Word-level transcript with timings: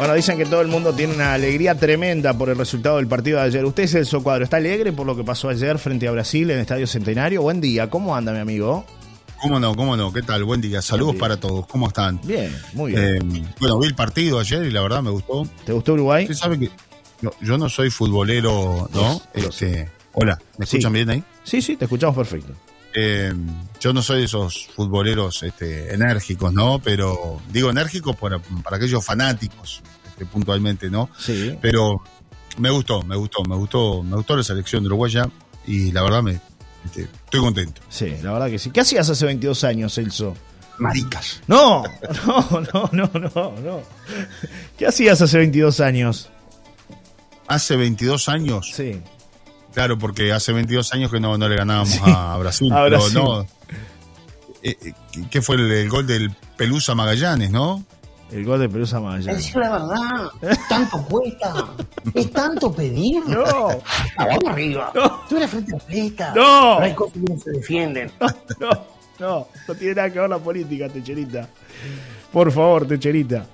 Bueno, 0.00 0.14
dicen 0.14 0.38
que 0.38 0.46
todo 0.46 0.62
el 0.62 0.68
mundo 0.68 0.94
tiene 0.94 1.12
una 1.14 1.34
alegría 1.34 1.74
tremenda 1.74 2.32
por 2.32 2.48
el 2.48 2.56
resultado 2.56 2.96
del 2.96 3.06
partido 3.06 3.36
de 3.38 3.44
ayer. 3.44 3.62
¿Usted, 3.66 3.86
Celso 3.86 4.22
Cuadro, 4.22 4.44
está 4.44 4.56
alegre 4.56 4.94
por 4.94 5.06
lo 5.06 5.14
que 5.14 5.22
pasó 5.24 5.50
ayer 5.50 5.78
frente 5.78 6.08
a 6.08 6.10
Brasil 6.10 6.48
en 6.50 6.56
el 6.56 6.62
Estadio 6.62 6.86
Centenario? 6.86 7.42
Buen 7.42 7.60
día, 7.60 7.90
¿cómo 7.90 8.16
anda, 8.16 8.32
mi 8.32 8.38
amigo? 8.38 8.86
¿Cómo 9.42 9.60
no? 9.60 9.76
¿Cómo 9.76 9.98
no? 9.98 10.10
¿Qué 10.10 10.22
tal? 10.22 10.44
Buen 10.44 10.62
día. 10.62 10.80
Saludos 10.80 11.16
para 11.16 11.36
todos. 11.36 11.66
¿Cómo 11.66 11.86
están? 11.88 12.18
Bien, 12.24 12.50
muy 12.72 12.92
bien. 12.92 13.36
Eh, 13.36 13.44
bueno, 13.60 13.78
vi 13.78 13.88
el 13.88 13.94
partido 13.94 14.38
ayer 14.40 14.62
y 14.64 14.70
la 14.70 14.80
verdad 14.80 15.02
me 15.02 15.10
gustó. 15.10 15.46
¿Te 15.66 15.72
gustó 15.74 15.92
Uruguay? 15.92 16.22
Usted 16.22 16.34
sabe 16.34 16.58
que 16.58 16.70
no, 17.20 17.32
yo 17.42 17.58
no 17.58 17.68
soy 17.68 17.90
futbolero, 17.90 18.88
¿no? 18.94 19.20
Este, 19.34 19.90
hola, 20.14 20.38
¿me 20.56 20.64
Sí. 20.64 20.76
escuchan 20.78 20.94
bien 20.94 21.10
ahí? 21.10 21.24
Sí, 21.44 21.60
sí, 21.60 21.76
te 21.76 21.84
escuchamos 21.84 22.16
perfecto. 22.16 22.54
Eh, 22.92 23.32
yo 23.78 23.92
no 23.92 24.02
soy 24.02 24.18
de 24.18 24.24
esos 24.24 24.66
futboleros 24.74 25.44
este, 25.44 25.94
enérgicos, 25.94 26.52
¿no? 26.52 26.80
Pero 26.82 27.40
digo 27.52 27.70
enérgicos 27.70 28.16
para, 28.16 28.40
para 28.64 28.78
aquellos 28.78 29.04
fanáticos, 29.04 29.80
este, 30.20 30.26
puntualmente, 30.26 30.90
¿no? 30.90 31.08
Sí. 31.18 31.56
Pero 31.60 32.02
me 32.58 32.70
gustó, 32.70 33.02
me 33.02 33.16
gustó, 33.16 33.42
me 33.44 33.56
gustó, 33.56 34.02
me 34.02 34.16
gustó 34.16 34.36
la 34.36 34.42
selección 34.42 34.82
de 34.82 34.88
Uruguaya 34.88 35.28
y 35.66 35.92
la 35.92 36.02
verdad 36.02 36.22
me 36.22 36.40
este, 36.84 37.02
estoy 37.02 37.40
contento. 37.40 37.80
Sí, 37.88 38.14
la 38.22 38.32
verdad 38.32 38.48
que 38.48 38.58
sí. 38.58 38.70
¿Qué 38.70 38.80
hacías 38.80 39.08
hace 39.08 39.24
22 39.26 39.64
años, 39.64 39.94
Celso? 39.94 40.36
Maricas. 40.78 41.42
No, 41.46 41.82
no, 42.26 42.60
no, 42.72 42.90
no, 42.92 43.10
no, 43.34 43.52
no. 43.60 43.80
¿Qué 44.78 44.86
hacías 44.86 45.20
hace 45.20 45.38
22 45.38 45.80
años? 45.80 46.28
Hace 47.48 47.76
22 47.76 48.28
años, 48.28 48.70
Sí. 48.74 49.00
claro, 49.74 49.98
porque 49.98 50.32
hace 50.32 50.52
22 50.52 50.92
años 50.94 51.10
que 51.10 51.18
no, 51.20 51.36
no 51.36 51.48
le 51.48 51.56
ganábamos 51.56 51.98
a 52.02 52.36
Brasil, 52.38 52.72
a 52.72 52.84
pero 52.84 52.98
Brasil. 52.98 53.14
no. 53.14 53.42
Eh, 54.62 54.76
eh, 54.82 54.92
¿Qué 55.30 55.42
fue 55.42 55.56
el, 55.56 55.70
el 55.72 55.88
gol 55.88 56.06
del 56.06 56.30
Pelusa 56.56 56.94
Magallanes, 56.94 57.50
no? 57.50 57.84
El 58.32 58.44
gol 58.44 58.60
de 58.60 58.68
Pelusa 58.68 59.00
Magallanes. 59.00 59.36
Decir 59.36 59.56
la 59.56 59.70
verdad, 59.72 60.56
tanto 60.68 61.02
cuesta, 61.04 61.66
es 62.14 62.30
tanto 62.32 62.72
pedir. 62.72 63.22
No, 63.28 63.44
Ah, 64.16 64.26
vamos 64.26 64.44
arriba. 64.48 64.92
No. 64.94 65.20
Tú 65.28 65.36
eres 65.36 65.50
frente 65.50 65.74
atleta. 65.76 66.28
No. 66.34 66.74
Pero 66.76 66.82
hay 66.84 66.94
cosas 66.94 67.12
que 67.14 67.20
no 67.32 67.38
se 67.40 67.50
defienden. 67.50 68.10
no, 68.60 68.70
no, 69.18 69.46
no 69.68 69.74
tiene 69.74 69.94
nada 69.94 70.10
que 70.10 70.20
ver 70.20 70.30
la 70.30 70.38
política, 70.38 70.88
Techerita. 70.88 71.48
Por 72.32 72.52
favor, 72.52 72.86
Techerita. 72.86 73.46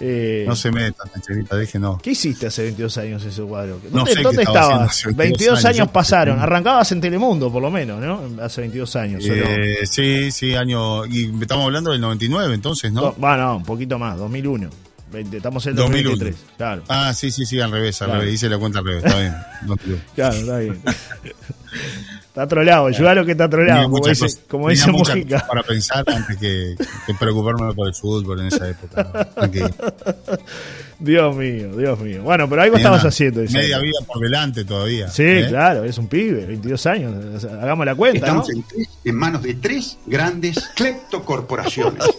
Eh, 0.00 0.44
No 0.46 0.54
se 0.54 0.70
metan, 0.70 1.08
Angelita, 1.14 1.56
déjenos. 1.56 2.00
¿Qué 2.00 2.10
hiciste 2.12 2.46
hace 2.46 2.62
22 2.62 2.98
años 2.98 3.24
ese 3.24 3.42
cuadro? 3.42 3.80
No 3.90 3.98
¿Dónde, 3.98 4.10
sé 4.12 4.16
qué 4.18 4.22
dónde 4.22 4.42
estaba 4.42 4.60
estabas? 4.60 4.90
haciendo 4.90 5.10
hace 5.10 5.18
22 5.18 5.38
22 5.48 5.64
años 5.64 5.80
años. 5.80 5.90
pasaron. 5.92 6.38
Arrancabas 6.38 6.92
en 6.92 7.00
Telemundo, 7.00 7.50
por 7.52 7.60
lo 7.62 7.70
menos, 7.70 8.00
¿no? 8.00 8.42
Hace 8.42 8.60
22 8.60 8.96
años. 8.96 9.24
¿o 9.24 9.28
no? 9.28 9.34
Eh, 9.34 9.86
sí, 9.90 10.30
sí, 10.30 10.54
año. 10.54 11.04
Y 11.06 11.32
estamos 11.40 11.64
hablando 11.64 11.90
del 11.90 12.00
99, 12.00 12.54
entonces, 12.54 12.92
¿no? 12.92 13.00
No, 13.02 13.12
Bueno, 13.18 13.56
un 13.56 13.64
poquito 13.64 13.98
más, 13.98 14.16
2001. 14.18 14.70
20, 15.10 15.36
estamos 15.38 15.64
en 15.66 15.70
el 15.70 15.76
2001. 15.76 16.10
2023. 16.10 16.56
Claro, 16.58 16.82
Ah, 16.88 17.14
sí, 17.14 17.30
sí, 17.30 17.46
sí, 17.46 17.58
al 17.60 17.72
revés, 17.72 18.00
al 18.02 18.08
Claro. 18.08 18.20
revés. 18.20 18.34
Hice 18.34 18.48
la 18.50 18.58
cuenta 18.58 18.78
al 18.80 18.84
revés, 18.84 19.04
está 19.04 19.18
bien. 19.18 19.34
No 19.66 19.76
claro, 20.14 20.36
está 20.36 20.58
bien. 20.58 20.78
está 22.42 22.46
trolado, 22.48 22.86
ayúdalo 22.86 23.24
que 23.24 23.32
está 23.32 23.48
trolado, 23.48 23.82
como 23.90 24.06
dice, 24.08 24.20
cosas- 24.24 24.40
como 24.48 24.68
tenía 24.68 24.84
dice 24.86 24.92
Mujica. 24.92 25.46
para 25.46 25.62
pensar 25.62 26.04
antes 26.06 26.36
que, 26.36 26.74
que 27.06 27.14
preocuparme 27.14 27.72
por 27.74 27.88
el 27.88 27.94
fútbol 27.94 28.40
en 28.40 28.46
esa 28.46 28.68
época. 28.68 29.28
¿no? 29.36 29.48
Dios 31.00 31.36
mío, 31.36 31.76
Dios 31.76 31.98
mío. 32.00 32.22
Bueno, 32.22 32.48
pero 32.48 32.62
algo 32.62 32.74
Tenía 32.76 32.88
estabas 32.88 33.04
haciendo. 33.14 33.40
dice. 33.40 33.56
Media 33.58 33.78
vida 33.78 33.98
por 34.06 34.20
delante 34.20 34.64
todavía. 34.64 35.08
Sí, 35.08 35.22
¿eh? 35.22 35.46
claro, 35.48 35.84
es 35.84 35.96
un 35.98 36.08
pibe, 36.08 36.44
22 36.46 36.86
años. 36.86 37.14
o 37.36 37.40
sea, 37.40 37.50
Hagamos 37.62 37.86
la 37.86 37.94
cuenta, 37.94 38.32
¿no? 38.32 38.42
Estamos 38.42 38.50
en, 38.50 38.62
tres- 38.64 38.88
en 39.04 39.14
manos 39.14 39.42
de 39.42 39.54
tres 39.54 39.96
grandes 40.06 40.58
cleptocorporaciones. 40.74 42.02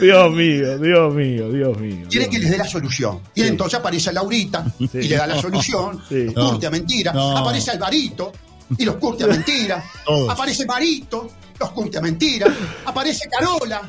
Dios 0.00 0.32
mío, 0.32 0.76
Dios 0.78 1.14
mío, 1.14 1.48
Dios 1.52 1.78
mío. 1.78 2.06
Quiere 2.10 2.26
Dios 2.26 2.28
que 2.28 2.38
les 2.40 2.50
dé 2.50 2.58
la 2.58 2.66
solución. 2.66 3.20
Y 3.34 3.42
Sí. 3.42 3.46
entonces 3.48 3.78
aparece 3.78 4.12
Laurita 4.12 4.64
y 4.78 4.88
le 5.08 5.16
da 5.16 5.26
la 5.28 5.40
solución. 5.40 6.00
Sí. 6.08 6.24
Los 6.26 6.34
No. 6.34 6.50
curte 6.50 6.66
a 6.66 6.70
mentira. 6.70 7.12
No. 7.12 7.36
Aparece 7.38 7.70
Alvarito 7.70 8.32
y 8.78 8.84
los 8.84 8.96
curte 8.96 9.24
a 9.24 9.26
mentira. 9.28 9.82
Todos. 10.06 10.30
Aparece 10.30 10.64
Marito, 10.66 11.28
los 11.58 11.70
curte 11.70 11.98
a 11.98 12.00
mentira. 12.00 12.46
Aparece 12.86 13.28
Carola 13.28 13.82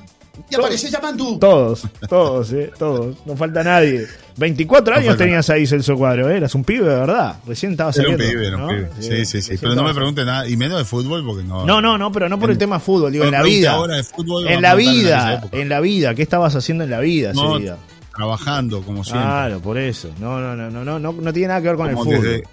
y 0.49 0.55
aparece 0.55 0.89
Yamandú. 0.89 1.39
Todos, 1.39 1.83
todos, 2.09 2.51
eh, 2.53 2.71
todos. 2.77 3.15
No 3.25 3.35
falta 3.37 3.63
nadie. 3.63 4.05
24 4.37 4.93
No 4.93 4.99
años 4.99 5.07
falta. 5.11 5.23
tenías 5.23 5.49
ahí, 5.49 5.65
Celso 5.65 5.95
Cuadro, 5.95 6.29
¿eh? 6.29 6.35
Eras 6.37 6.53
un 6.55 6.65
pibe 6.65 6.89
de 6.89 6.95
verdad. 6.95 7.37
Recién 7.47 7.71
estabas 7.71 7.97
Era 7.97 8.09
un 8.09 8.17
saliendo. 8.17 8.33
pibe, 8.37 8.47
era 8.47 8.57
un 8.57 8.61
¿no? 8.63 8.67
pibe. 8.67 8.89
Sí, 8.99 9.25
sí, 9.25 9.41
sí. 9.41 9.57
Pero 9.57 9.69
no 9.75 9.83
me 9.83 9.89
estabas- 9.91 9.95
pregunte 9.95 10.25
nada, 10.25 10.47
y 10.49 10.57
menos 10.57 10.77
de 10.77 10.83
fútbol, 10.83 11.25
porque 11.25 11.43
no. 11.45 11.65
No, 11.65 11.79
no, 11.79 11.97
no, 11.97 12.11
pero 12.11 12.27
no 12.27 12.37
por 12.37 12.51
el 12.51 12.57
tema 12.57 12.81
fútbol, 12.81 13.13
digo, 13.13 13.23
en 13.23 13.31
la 13.31 13.41
vida. 13.43 13.71
ahora 13.71 13.95
de 13.95 14.03
fútbol, 14.03 14.45
En 14.47 14.61
la 14.61 14.71
en 14.73 14.77
vida, 14.77 15.41
en 15.53 15.69
la 15.69 15.79
vida. 15.79 16.13
¿Qué 16.15 16.21
estabas 16.23 16.53
haciendo 16.53 16.83
en 16.83 16.89
la 16.89 16.99
vida 16.99 17.31
ese 17.31 17.41
No, 17.41 17.57
día? 17.57 17.77
Trabajando, 18.13 18.81
como 18.81 19.03
siempre. 19.05 19.23
Claro, 19.25 19.59
por 19.61 19.77
eso. 19.77 20.09
No, 20.19 20.39
no, 20.41 20.53
no, 20.55 20.69
no, 20.69 20.83
no, 20.83 20.99
no, 20.99 21.13
no 21.13 21.33
tiene 21.33 21.47
nada 21.49 21.61
que 21.61 21.67
ver 21.67 21.75
con 21.77 21.93
Como 21.93 22.03
el 22.03 22.17
fútbol. 22.17 22.29
desde- 22.29 22.43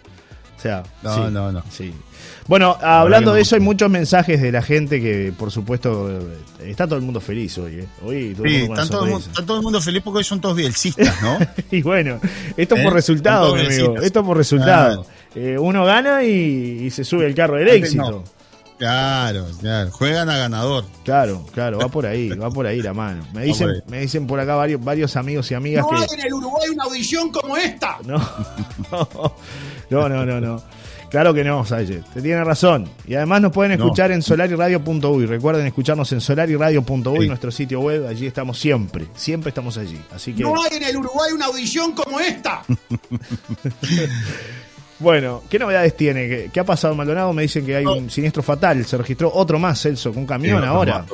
sea, 0.63 0.83
No, 1.03 1.15
sí, 1.15 1.21
no, 1.33 1.53
no. 1.53 1.63
sí. 1.71 1.93
Bueno, 2.47 2.77
hablando 2.81 3.33
de 3.33 3.39
no. 3.39 3.43
eso, 3.43 3.55
hay 3.57 3.61
muchos 3.61 3.91
mensajes 3.91 4.41
de 4.41 4.51
la 4.53 4.63
gente 4.63 5.01
que, 5.01 5.33
por 5.37 5.51
supuesto, 5.51 6.11
eh, 6.11 6.71
está 6.71 6.87
todo 6.87 6.97
el 6.97 7.03
mundo 7.05 7.21
feliz 7.21 7.57
hoy. 7.59 7.81
¿eh? 7.81 7.89
Hoy 8.05 8.35
todo 8.35 8.45
el 8.47 8.59
mundo 8.61 8.75
está 8.83 8.89
todo, 8.91 9.05
el 9.05 9.11
mundo, 9.11 9.27
está 9.29 9.47
todo 9.47 9.57
el 9.59 9.63
mundo 9.63 9.81
feliz 9.81 10.03
porque 10.05 10.19
hoy 10.19 10.25
son 10.25 10.41
todos 10.41 10.57
bielcistas, 10.57 11.23
¿no? 11.23 11.39
Y 11.71 11.83
bueno, 11.83 12.21
esto 12.57 12.77
¿Eh? 12.77 12.83
por 12.83 12.93
resultado, 12.93 13.55
mi 13.55 13.67
amigo. 13.67 13.97
Esto 14.01 14.25
por 14.25 14.37
resultado. 14.37 15.07
Eh, 15.35 15.57
uno 15.59 15.85
gana 15.85 16.23
y, 16.25 16.85
y 16.85 16.91
se 16.91 17.05
sube 17.05 17.27
el 17.27 17.35
carro 17.35 17.57
del 17.57 17.69
Antes 17.69 17.85
éxito. 17.85 18.11
no. 18.11 18.25
claro, 18.79 19.47
claro. 19.61 19.91
Juegan 19.93 20.29
a 20.29 20.37
ganador. 20.37 20.85
Claro, 21.05 21.47
claro, 21.55 21.79
va 21.79 21.89
por 21.89 22.05
ahí, 22.07 22.29
va 22.31 22.51
por 22.51 22.67
ahí 22.67 22.83
la 22.83 22.93
mano. 22.93 23.27
Me 23.33 23.43
dicen, 23.45 23.83
me 23.87 24.01
dicen 24.01 24.27
por 24.27 24.39
acá 24.41 24.57
varios, 24.57 24.83
varios 24.85 25.17
amigos 25.17 25.51
y 25.51 25.55
amigas 25.55 25.87
No 25.91 25.97
hay 25.99 26.07
que. 26.09 26.15
en 26.15 26.21
el 26.27 26.35
Uruguay 26.35 26.69
una 26.71 26.85
audición 26.85 27.31
como 27.31 27.57
esta. 27.57 27.99
No, 28.07 29.35
no, 29.91 30.09
no, 30.09 30.25
no, 30.25 30.41
no. 30.41 30.63
Claro 31.11 31.35
que 31.35 31.45
no, 31.45 31.63
Salle. 31.67 32.03
Te 32.15 32.23
tiene 32.23 32.43
razón. 32.43 32.89
Y 33.07 33.15
además 33.17 33.43
nos 33.43 33.53
pueden 33.53 33.79
No. 33.79 33.85
escuchar 33.85 34.13
en 34.13 34.23
solariradio.uy. 34.23 35.27
Recuerden 35.27 35.67
escucharnos 35.67 36.11
en 36.13 36.23
solariradio.uy, 36.23 37.21
Sí. 37.21 37.29
nuestro 37.29 37.51
sitio 37.51 37.81
web. 37.81 38.07
Allí 38.07 38.27
estamos 38.27 38.59
siempre. 38.59 39.07
Siempre 39.15 39.51
estamos 39.51 39.77
allí. 39.77 40.01
Así 40.15 40.33
que, 40.33 40.43
No 40.43 40.55
hay 40.63 40.79
en 40.79 40.85
el 40.85 40.97
Uruguay 40.97 41.33
una 41.35 41.47
audición 41.47 41.93
como 41.93 42.19
esta. 42.19 42.63
bueno, 44.99 45.43
¿qué 45.51 45.59
novedades 45.59 45.97
tiene? 45.97 46.29
¿Qué, 46.29 46.51
qué 46.53 46.61
ha 46.61 46.65
pasado 46.65 46.95
Maldonado? 46.95 47.33
Me 47.33 47.43
dicen 47.43 47.67
que 47.67 47.77
hay 47.77 47.85
un 47.85 48.09
siniestro 48.09 48.43
fatal. 48.43 48.85
Se 48.87 48.97
registró 48.97 49.33
otro 49.35 49.59
más, 49.59 49.81
Celso, 49.83 50.11
con 50.11 50.21
un 50.21 50.27
camión 50.27 50.61
Sí, 50.63 50.67
ahora. 50.67 51.05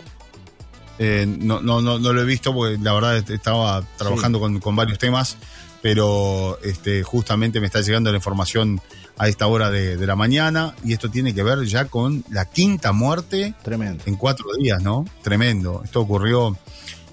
Eh, 0.98 1.24
no, 1.26 1.60
no, 1.60 1.80
no, 1.80 1.98
no 1.98 2.12
lo 2.12 2.20
he 2.20 2.24
visto 2.24 2.52
porque 2.52 2.76
la 2.82 2.92
verdad 2.92 3.16
est- 3.16 3.30
estaba 3.30 3.82
trabajando 3.96 4.40
con, 4.40 4.58
con 4.58 4.74
varios 4.76 4.98
temas, 4.98 5.36
pero 5.82 6.58
este, 6.62 7.02
justamente 7.02 7.60
me 7.60 7.66
está 7.66 7.80
llegando 7.80 8.10
la 8.10 8.16
información 8.16 8.80
a 9.16 9.28
esta 9.28 9.46
hora 9.46 9.70
de, 9.70 9.96
de 9.96 10.06
la 10.06 10.16
mañana 10.16 10.74
y 10.84 10.92
esto 10.92 11.10
tiene 11.10 11.34
que 11.34 11.42
ver 11.42 11.64
ya 11.64 11.86
con 11.86 12.24
la 12.30 12.44
quinta 12.44 12.92
muerte 12.92 13.54
Tremendo. 13.62 14.04
en 14.06 14.16
cuatro 14.16 14.46
días, 14.58 14.82
¿no? 14.82 15.04
Tremendo. 15.22 15.82
Esto 15.84 16.00
ocurrió 16.00 16.56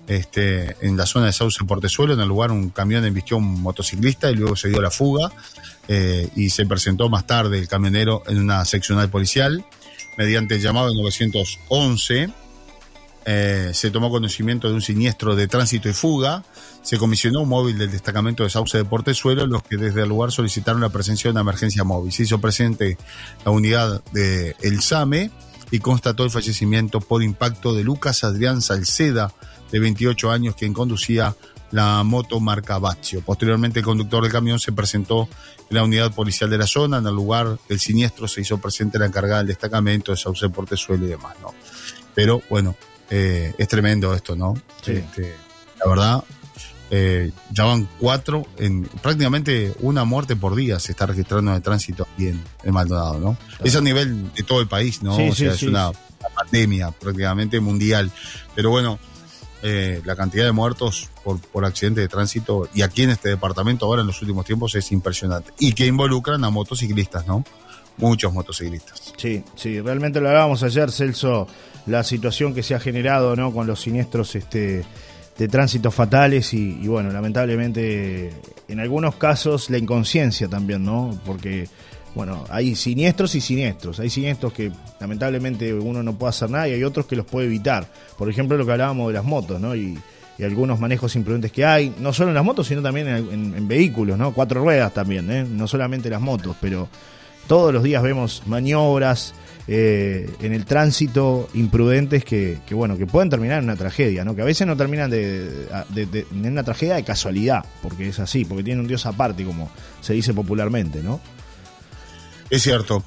este, 0.08 0.76
en 0.82 0.98
la 0.98 1.06
zona 1.06 1.28
de 1.28 1.34
Sauce 1.34 1.64
Portezuelo, 1.66 2.14
en 2.14 2.20
el 2.20 2.28
lugar 2.28 2.52
un 2.52 2.70
camión 2.70 3.04
embistió 3.06 3.38
a 3.38 3.40
un 3.40 3.62
motociclista 3.62 4.30
y 4.30 4.36
luego 4.36 4.56
se 4.56 4.70
dio 4.70 4.82
la 4.82 4.92
fuga 4.92 5.32
eh, 5.88 6.30
y 6.36 6.50
se 6.52 6.66
presentó 6.66 7.10
más 7.10 7.26
tarde 7.26 7.58
el 7.58 7.68
camionero 7.68 8.24
en 8.28 8.40
una 8.40 8.66
seccional 8.66 9.10
policial. 9.10 9.66
Mediante 10.18 10.56
el 10.56 10.62
llamado 10.62 10.90
de 10.90 10.96
911 10.96 12.30
eh, 13.26 13.72
se 13.74 13.90
tomó 13.90 14.12
conocimiento 14.12 14.68
de 14.68 14.76
un 14.76 14.82
siniestro 14.82 15.36
de 15.36 15.48
tránsito 15.48 15.90
y 15.90 15.94
fuga. 15.94 16.44
Se 16.84 16.98
comisionó 16.98 17.42
un 17.42 17.50
móvil 17.50 17.78
del 17.78 17.92
destacamento 17.92 18.44
de 18.44 18.52
Sauce 18.52 18.78
de 18.78 18.86
Portezuelo, 18.86 19.48
los 19.48 19.64
que 19.64 19.78
desde 19.78 20.04
el 20.04 20.10
lugar 20.10 20.32
solicitaron 20.32 20.82
la 20.82 20.90
presencia 20.90 21.30
de 21.30 21.32
una 21.32 21.42
emergencia 21.42 21.84
móvil. 21.84 22.12
Se 22.12 22.24
hizo 22.24 22.40
presente 22.40 22.98
la 23.44 23.52
unidad 23.52 24.04
de 24.12 24.56
El 24.62 24.82
SAME 24.82 25.32
y 25.72 25.80
constató 25.80 26.24
el 26.24 26.30
fallecimiento 26.30 27.00
por 27.00 27.24
impacto 27.24 27.74
de 27.74 27.84
Lucas 27.84 28.24
Adrián 28.24 28.62
Salceda, 28.62 29.34
de 29.72 29.80
28 29.80 30.30
años, 30.30 30.56
quien 30.56 30.74
conducía 30.74 31.36
la 31.72 32.04
moto 32.04 32.40
marca 32.40 32.78
Baccio. 32.78 33.22
Posteriormente, 33.22 33.80
el 33.80 33.86
conductor 33.86 34.22
del 34.22 34.32
camión 34.32 34.60
se 34.60 34.72
presentó 34.72 35.28
en 35.70 35.76
la 35.76 35.84
unidad 35.84 36.14
policial 36.14 36.50
de 36.52 36.60
la 36.60 36.68
zona. 36.68 37.00
En 37.00 37.08
el 37.08 37.16
lugar 37.16 37.58
del 37.68 37.80
siniestro 37.80 38.28
se 38.28 38.42
hizo 38.42 38.60
presente 38.60 39.00
la 39.00 39.08
encargada 39.08 39.40
del 39.40 39.48
destacamento 39.48 40.12
de 40.12 40.18
Sauce 40.18 40.46
de 40.46 40.54
Portezuelo 40.54 41.06
y 41.06 41.10
demás, 41.10 41.36
¿no? 41.42 41.54
Pero 42.14 42.42
bueno, 42.50 42.76
eh, 43.10 43.54
es 43.58 43.68
tremendo 43.68 44.14
esto, 44.14 44.36
¿no? 44.36 44.54
Sí. 44.82 44.94
Este, 44.94 45.36
la 45.84 45.90
verdad, 45.90 46.24
eh, 46.92 47.32
ya 47.52 47.66
van 47.66 47.88
cuatro, 48.00 48.46
en 48.58 48.84
prácticamente 49.02 49.74
una 49.80 50.04
muerte 50.04 50.36
por 50.36 50.56
día 50.56 50.80
se 50.80 50.92
está 50.92 51.06
registrando 51.06 51.52
en 51.52 51.58
el 51.58 51.64
tránsito 51.64 52.08
aquí 52.14 52.28
en, 52.28 52.44
en 52.64 52.74
Maldonado, 52.74 53.20
¿no? 53.20 53.38
Es 53.64 53.76
a 53.76 53.82
nivel 53.82 54.32
de 54.34 54.44
todo 54.44 54.62
el 54.62 54.68
país, 54.68 55.02
¿no? 55.02 55.16
Sí, 55.16 55.30
o 55.30 55.36
sea, 55.36 55.52
sí, 55.52 55.66
es 55.66 55.70
una 55.70 55.92
pandemia 56.36 56.92
prácticamente 56.92 57.60
mundial. 57.60 58.12
Pero 58.54 58.70
bueno, 58.70 59.00
eh, 59.64 60.02
la 60.06 60.16
cantidad 60.16 60.46
de 60.46 60.52
muertos 60.52 61.10
por, 61.24 61.40
por 61.40 61.66
accidente 61.66 62.02
de 62.02 62.08
tránsito 62.08 62.70
y 62.74 62.84
aquí 62.84 63.04
en 63.04 63.10
este 63.10 63.30
departamento 63.30 63.86
ahora 63.86 64.02
en 64.02 64.08
los 64.08 64.22
últimos 64.22 64.46
tiempos 64.46 64.76
es 64.76 64.92
impresionante. 64.92 65.52
Y 65.60 65.74
que 65.74 65.88
involucran 65.88 66.44
a 66.44 66.50
motociclistas, 66.50 67.26
¿no? 67.26 67.44
Muchos 67.98 68.34
motociclistas. 68.34 69.14
Sí, 69.18 69.44
sí, 69.56 69.80
realmente 69.80 70.20
lo 70.20 70.28
hablábamos 70.28 70.62
ayer, 70.64 70.92
Celso, 70.92 71.48
la 71.86 72.04
situación 72.04 72.54
que 72.54 72.64
se 72.64 72.76
ha 72.76 72.80
generado, 72.80 73.36
¿no? 73.36 73.54
Con 73.54 73.68
los 73.68 73.82
siniestros, 73.82 74.36
este, 74.36 74.84
de 75.38 75.48
tránsitos 75.48 75.94
fatales 75.94 76.54
y, 76.54 76.88
bueno, 76.88 77.12
lamentablemente 77.12 78.32
en 78.68 78.80
algunos 78.80 79.16
casos 79.16 79.70
la 79.70 79.78
inconsciencia 79.78 80.48
también, 80.48 80.84
¿no? 80.84 81.20
Porque, 81.26 81.68
bueno, 82.14 82.46
hay 82.50 82.76
siniestros 82.76 83.36
y 83.36 83.42
siniestros. 83.42 84.00
Hay 84.00 84.10
siniestros 84.10 84.54
que 84.54 84.72
lamentablemente 85.00 85.74
uno 85.74 86.02
no 86.04 86.18
puede 86.18 86.30
hacer 86.30 86.50
nada 86.50 86.68
y 86.70 86.74
hay 86.74 86.84
otros 86.84 87.06
que 87.06 87.16
los 87.16 87.26
puede 87.26 87.48
evitar. 87.48 87.88
Por 88.18 88.30
ejemplo, 88.30 88.58
lo 88.58 88.66
que 88.66 88.72
hablábamos 88.72 89.08
de 89.08 89.14
las 89.14 89.26
motos, 89.26 89.60
¿no? 89.60 89.76
Y, 89.76 89.98
y 90.38 90.44
algunos 90.44 90.80
manejos 90.80 91.16
imprudentes 91.16 91.52
que 91.52 91.66
hay, 91.66 91.94
no 92.00 92.14
solo 92.14 92.30
en 92.30 92.36
las 92.36 92.44
motos, 92.46 92.68
sino 92.68 92.82
también 92.82 93.08
en 93.08 93.68
vehículos, 93.68 94.18
¿no? 94.18 94.34
Cuatro 94.34 94.62
ruedas 94.62 94.94
también, 94.94 95.30
¿eh? 95.30 95.46
No 95.50 95.68
solamente 95.68 96.10
las 96.10 96.22
motos, 96.22 96.56
pero 96.62 96.88
todos 97.48 97.74
los 97.74 97.84
días 97.84 98.02
vemos 98.02 98.44
maniobras 98.46 99.34
eh, 99.68 100.30
en 100.42 100.54
el 100.54 100.66
tránsito 100.66 101.50
imprudentes 101.54 102.24
que, 102.24 102.60
que, 102.66 102.76
bueno, 102.76 102.98
que 102.98 103.08
pueden 103.08 103.30
terminar 103.30 103.60
en 103.60 103.66
una 103.66 103.76
tragedia, 103.76 104.24
¿no? 104.24 104.36
Que 104.36 104.42
a 104.42 104.46
veces 104.46 104.68
no 104.68 104.78
terminan 104.78 105.10
de, 105.10 105.68
de, 105.90 106.06
de, 106.06 106.28
en 106.32 106.52
una 106.52 106.64
tragedia 106.64 106.96
de 106.96 107.04
casualidad, 107.04 107.66
porque 107.82 108.10
es 108.10 108.20
así, 108.20 108.46
porque 108.46 108.64
tiene 108.64 108.82
un 108.82 108.88
dios 108.88 109.06
aparte, 109.06 109.44
como 109.44 109.72
se 110.02 110.14
dice 110.14 110.34
popularmente, 110.34 111.02
¿no? 111.02 111.20
Es 112.50 112.62
cierto. 112.62 113.04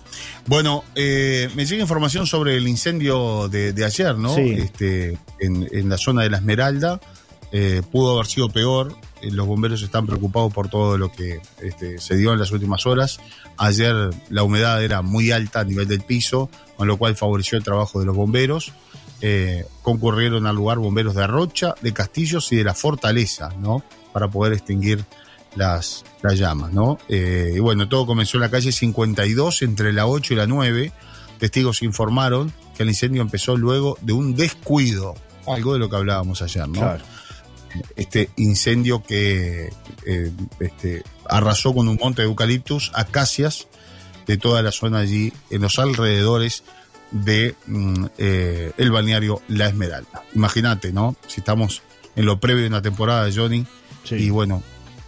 Bueno, 0.46 0.84
eh, 0.94 1.48
me 1.54 1.64
llega 1.64 1.82
información 1.82 2.26
sobre 2.26 2.56
el 2.56 2.66
incendio 2.66 3.48
de, 3.48 3.72
de 3.72 3.84
ayer, 3.84 4.16
¿no? 4.16 4.34
Sí. 4.34 4.56
Este, 4.58 5.18
en, 5.38 5.68
en, 5.70 5.88
la 5.88 5.96
zona 5.96 6.22
de 6.22 6.30
la 6.30 6.38
Esmeralda. 6.38 7.00
Eh, 7.52 7.82
pudo 7.90 8.14
haber 8.14 8.26
sido 8.26 8.48
peor. 8.48 8.96
Eh, 9.22 9.30
los 9.30 9.46
bomberos 9.46 9.82
están 9.82 10.06
preocupados 10.06 10.52
por 10.52 10.68
todo 10.68 10.98
lo 10.98 11.10
que 11.10 11.40
este, 11.62 11.98
se 11.98 12.16
dio 12.16 12.32
en 12.32 12.38
las 12.38 12.50
últimas 12.52 12.86
horas. 12.86 13.20
Ayer 13.56 14.10
la 14.30 14.42
humedad 14.42 14.82
era 14.82 15.02
muy 15.02 15.30
alta 15.30 15.60
a 15.60 15.64
nivel 15.64 15.88
del 15.88 16.02
piso, 16.02 16.50
con 16.76 16.88
lo 16.88 16.96
cual 16.96 17.16
favoreció 17.16 17.58
el 17.58 17.64
trabajo 17.64 18.00
de 18.00 18.06
los 18.06 18.16
bomberos. 18.16 18.72
Eh, 19.20 19.66
concurrieron 19.82 20.46
al 20.46 20.54
lugar 20.54 20.78
bomberos 20.78 21.14
de 21.14 21.24
Arrocha, 21.24 21.74
de 21.80 21.92
Castillos 21.92 22.52
y 22.52 22.56
de 22.56 22.64
la 22.64 22.74
Fortaleza, 22.74 23.50
¿no? 23.58 23.82
Para 24.12 24.28
poder 24.28 24.52
extinguir 24.52 25.04
las, 25.56 26.04
las 26.22 26.38
llamas, 26.38 26.72
¿no? 26.72 26.98
Eh, 27.08 27.54
y 27.56 27.58
bueno, 27.58 27.88
todo 27.88 28.06
comenzó 28.06 28.36
en 28.36 28.42
la 28.42 28.50
calle 28.50 28.70
52, 28.70 29.62
entre 29.62 29.92
la 29.92 30.06
8 30.06 30.34
y 30.34 30.36
la 30.36 30.46
9. 30.46 30.92
Testigos 31.38 31.82
informaron 31.82 32.52
que 32.76 32.84
el 32.84 32.90
incendio 32.90 33.22
empezó 33.22 33.56
luego 33.56 33.98
de 34.02 34.12
un 34.12 34.36
descuido, 34.36 35.14
algo 35.46 35.72
de 35.72 35.80
lo 35.80 35.90
que 35.90 35.96
hablábamos 35.96 36.42
ayer, 36.42 36.68
¿no? 36.68 36.80
Claro. 36.80 37.04
Este 37.96 38.30
incendio 38.36 39.02
que 39.02 39.70
eh, 40.06 40.32
este, 40.60 41.02
arrasó 41.28 41.74
con 41.74 41.88
un 41.88 41.98
monte 42.00 42.22
de 42.22 42.28
eucaliptus, 42.28 42.90
acacias 42.94 43.68
de 44.26 44.36
toda 44.36 44.62
la 44.62 44.72
zona 44.72 44.98
allí, 45.00 45.32
en 45.50 45.62
los 45.62 45.78
alrededores 45.78 46.64
de 47.10 47.54
mm, 47.66 48.04
eh, 48.18 48.72
el 48.76 48.90
balneario 48.90 49.40
La 49.48 49.68
Esmeralda. 49.68 50.22
Imagínate, 50.34 50.92
¿no? 50.92 51.16
Si 51.26 51.40
estamos 51.40 51.82
en 52.16 52.26
lo 52.26 52.38
previo 52.40 52.62
de 52.62 52.68
una 52.68 52.82
temporada, 52.82 53.28
Johnny, 53.34 53.66
Sí. 54.04 54.14
y 54.16 54.30
bueno, 54.30 54.62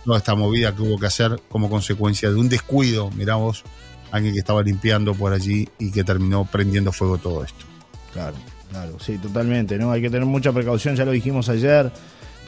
toda 0.05 0.19
esta 0.19 0.35
movida 0.35 0.75
que 0.75 0.83
hubo 0.83 0.99
que 0.99 1.07
hacer 1.07 1.41
como 1.49 1.71
consecuencia 1.71 2.31
de 2.31 2.37
un 2.37 2.49
descuido, 2.49 3.11
mirá 3.13 3.37
vos, 3.37 3.63
alguien 4.11 4.33
que 4.35 4.41
estaba 4.41 4.63
limpiando 4.63 5.15
por 5.15 5.33
allí 5.33 5.69
y 5.79 5.91
que 5.91 6.05
terminó 6.05 6.45
prendiendo 6.45 6.93
fuego 6.93 7.19
todo 7.19 7.45
esto. 7.45 7.65
Claro, 8.13 8.37
claro, 8.71 8.99
sí, 8.99 9.19
totalmente, 9.19 9.79
¿no? 9.79 9.91
Hay 9.93 10.03
que 10.03 10.11
tener 10.11 10.27
mucha 10.27 10.53
precaución, 10.53 10.97
ya 10.97 11.05
lo 11.05 11.13
dijimos 11.13 11.49
ayer. 11.49 11.91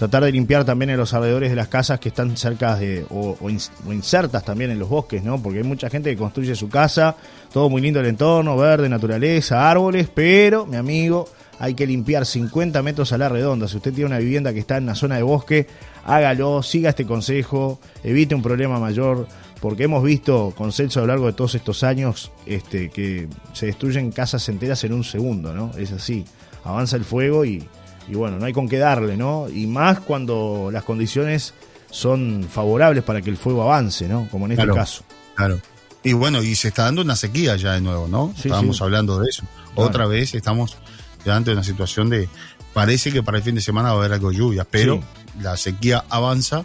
Tratar 0.03 0.25
de 0.25 0.33
limpiar 0.33 0.65
también 0.65 0.91
en 0.91 0.97
los 0.97 1.15
alrededores 1.15 1.51
de 1.51 1.55
las 1.55 1.69
casas 1.69 2.01
que 2.01 2.09
están 2.09 2.37
cerca 2.37 2.75
de, 2.75 3.07
o, 3.09 3.37
o, 3.41 3.49
ins- 3.49 3.71
o 3.87 3.93
insertas 3.93 4.45
también 4.45 4.73
en 4.73 4.81
los 4.81 4.89
bosques, 4.89 5.23
¿no? 5.23 5.41
Porque 5.41 5.59
hay 5.59 5.65
mucha 5.65 5.89
gente 5.89 6.11
que 6.11 6.17
construye 6.17 6.57
su 6.57 6.69
casa, 6.69 7.15
todo 7.53 7.71
muy 7.71 7.81
lindo 7.81 8.01
el 8.01 8.07
entorno, 8.07 8.57
verde, 8.57 8.89
naturaleza, 8.89 9.71
árboles, 9.71 10.09
pero, 10.13 10.67
mi 10.67 10.77
amigo, 10.77 11.29
hay 11.61 11.75
que 11.75 11.87
limpiar 11.87 12.27
50 12.27 12.83
metros 12.83 13.13
a 13.13 13.19
la 13.19 13.29
redonda. 13.29 13.69
Si 13.69 13.77
usted 13.77 13.93
tiene 13.93 14.07
una 14.09 14.19
vivienda 14.19 14.53
que 14.53 14.59
está 14.59 14.77
en 14.77 14.83
una 14.83 14.97
zona 14.97 15.15
de 15.15 15.23
bosque, 15.23 15.69
hágalo, 16.05 16.65
siga 16.65 16.91
este 16.91 17.07
consejo, 17.07 17.79
evite 18.03 18.35
un 18.35 18.43
problema 18.43 18.81
mayor, 18.81 19.29
porque 19.61 19.85
hemos 19.85 20.03
visto 20.03 20.53
con 20.57 20.73
Celso 20.73 20.99
a 20.99 21.03
lo 21.03 21.07
largo 21.07 21.27
de 21.27 21.35
todos 21.35 21.55
estos 21.55 21.85
años 21.85 22.33
este, 22.45 22.91
que 22.91 23.29
se 23.53 23.67
destruyen 23.67 24.11
casas 24.11 24.49
enteras 24.49 24.83
en 24.83 24.95
un 24.95 25.05
segundo, 25.05 25.55
¿no? 25.55 25.71
Es 25.79 25.93
así, 25.93 26.25
avanza 26.65 26.97
el 26.97 27.05
fuego 27.05 27.45
y, 27.45 27.63
y 28.09 28.15
bueno, 28.15 28.39
no 28.39 28.47
hay 28.47 28.53
con 28.53 28.69
qué 28.69 28.79
darle, 28.79 29.17
¿no? 29.17 29.49
Y 29.49 29.67
más 29.67 30.01
cuando 30.01 30.71
las 30.73 30.83
condiciones 30.85 31.55
son 31.91 32.47
favorables 32.51 33.05
para 33.05 33.21
que 33.23 33.31
el 33.31 33.37
fuego 33.37 33.63
avance, 33.63 34.09
¿no? 34.09 34.29
Como 34.31 34.47
en 34.47 34.53
este 34.53 34.65
Claro. 34.65 34.75
caso. 34.77 35.05
Claro. 35.35 35.61
Y 36.05 36.15
bueno, 36.15 36.43
y 36.43 36.55
se 36.57 36.69
está 36.69 36.85
dando 36.85 37.03
una 37.03 37.15
sequía 37.17 37.55
ya 37.57 37.75
de 37.75 37.81
nuevo, 37.81 38.09
¿no? 38.09 38.33
Sí, 38.35 38.49
Estábamos 38.49 38.79
sí. 38.79 38.83
hablando 38.85 39.19
de 39.21 39.29
eso. 39.29 39.45
Claro. 39.75 39.89
Otra 39.89 40.07
vez 40.07 40.35
estamos 40.35 40.77
ya 41.25 41.37
ante 41.37 41.53
una 41.53 41.63
situación 41.65 42.09
de. 42.11 42.29
Parece 42.73 43.13
que 43.13 43.23
para 43.23 43.37
el 43.39 43.45
fin 43.45 43.55
de 43.55 43.61
semana 43.61 43.91
va 43.91 43.97
a 43.97 43.99
haber 43.99 44.13
algo 44.15 44.31
de 44.31 44.37
lluvia, 44.37 44.67
pero 44.69 45.01
la 45.41 45.57
sequía 45.57 46.05
avanza 46.09 46.65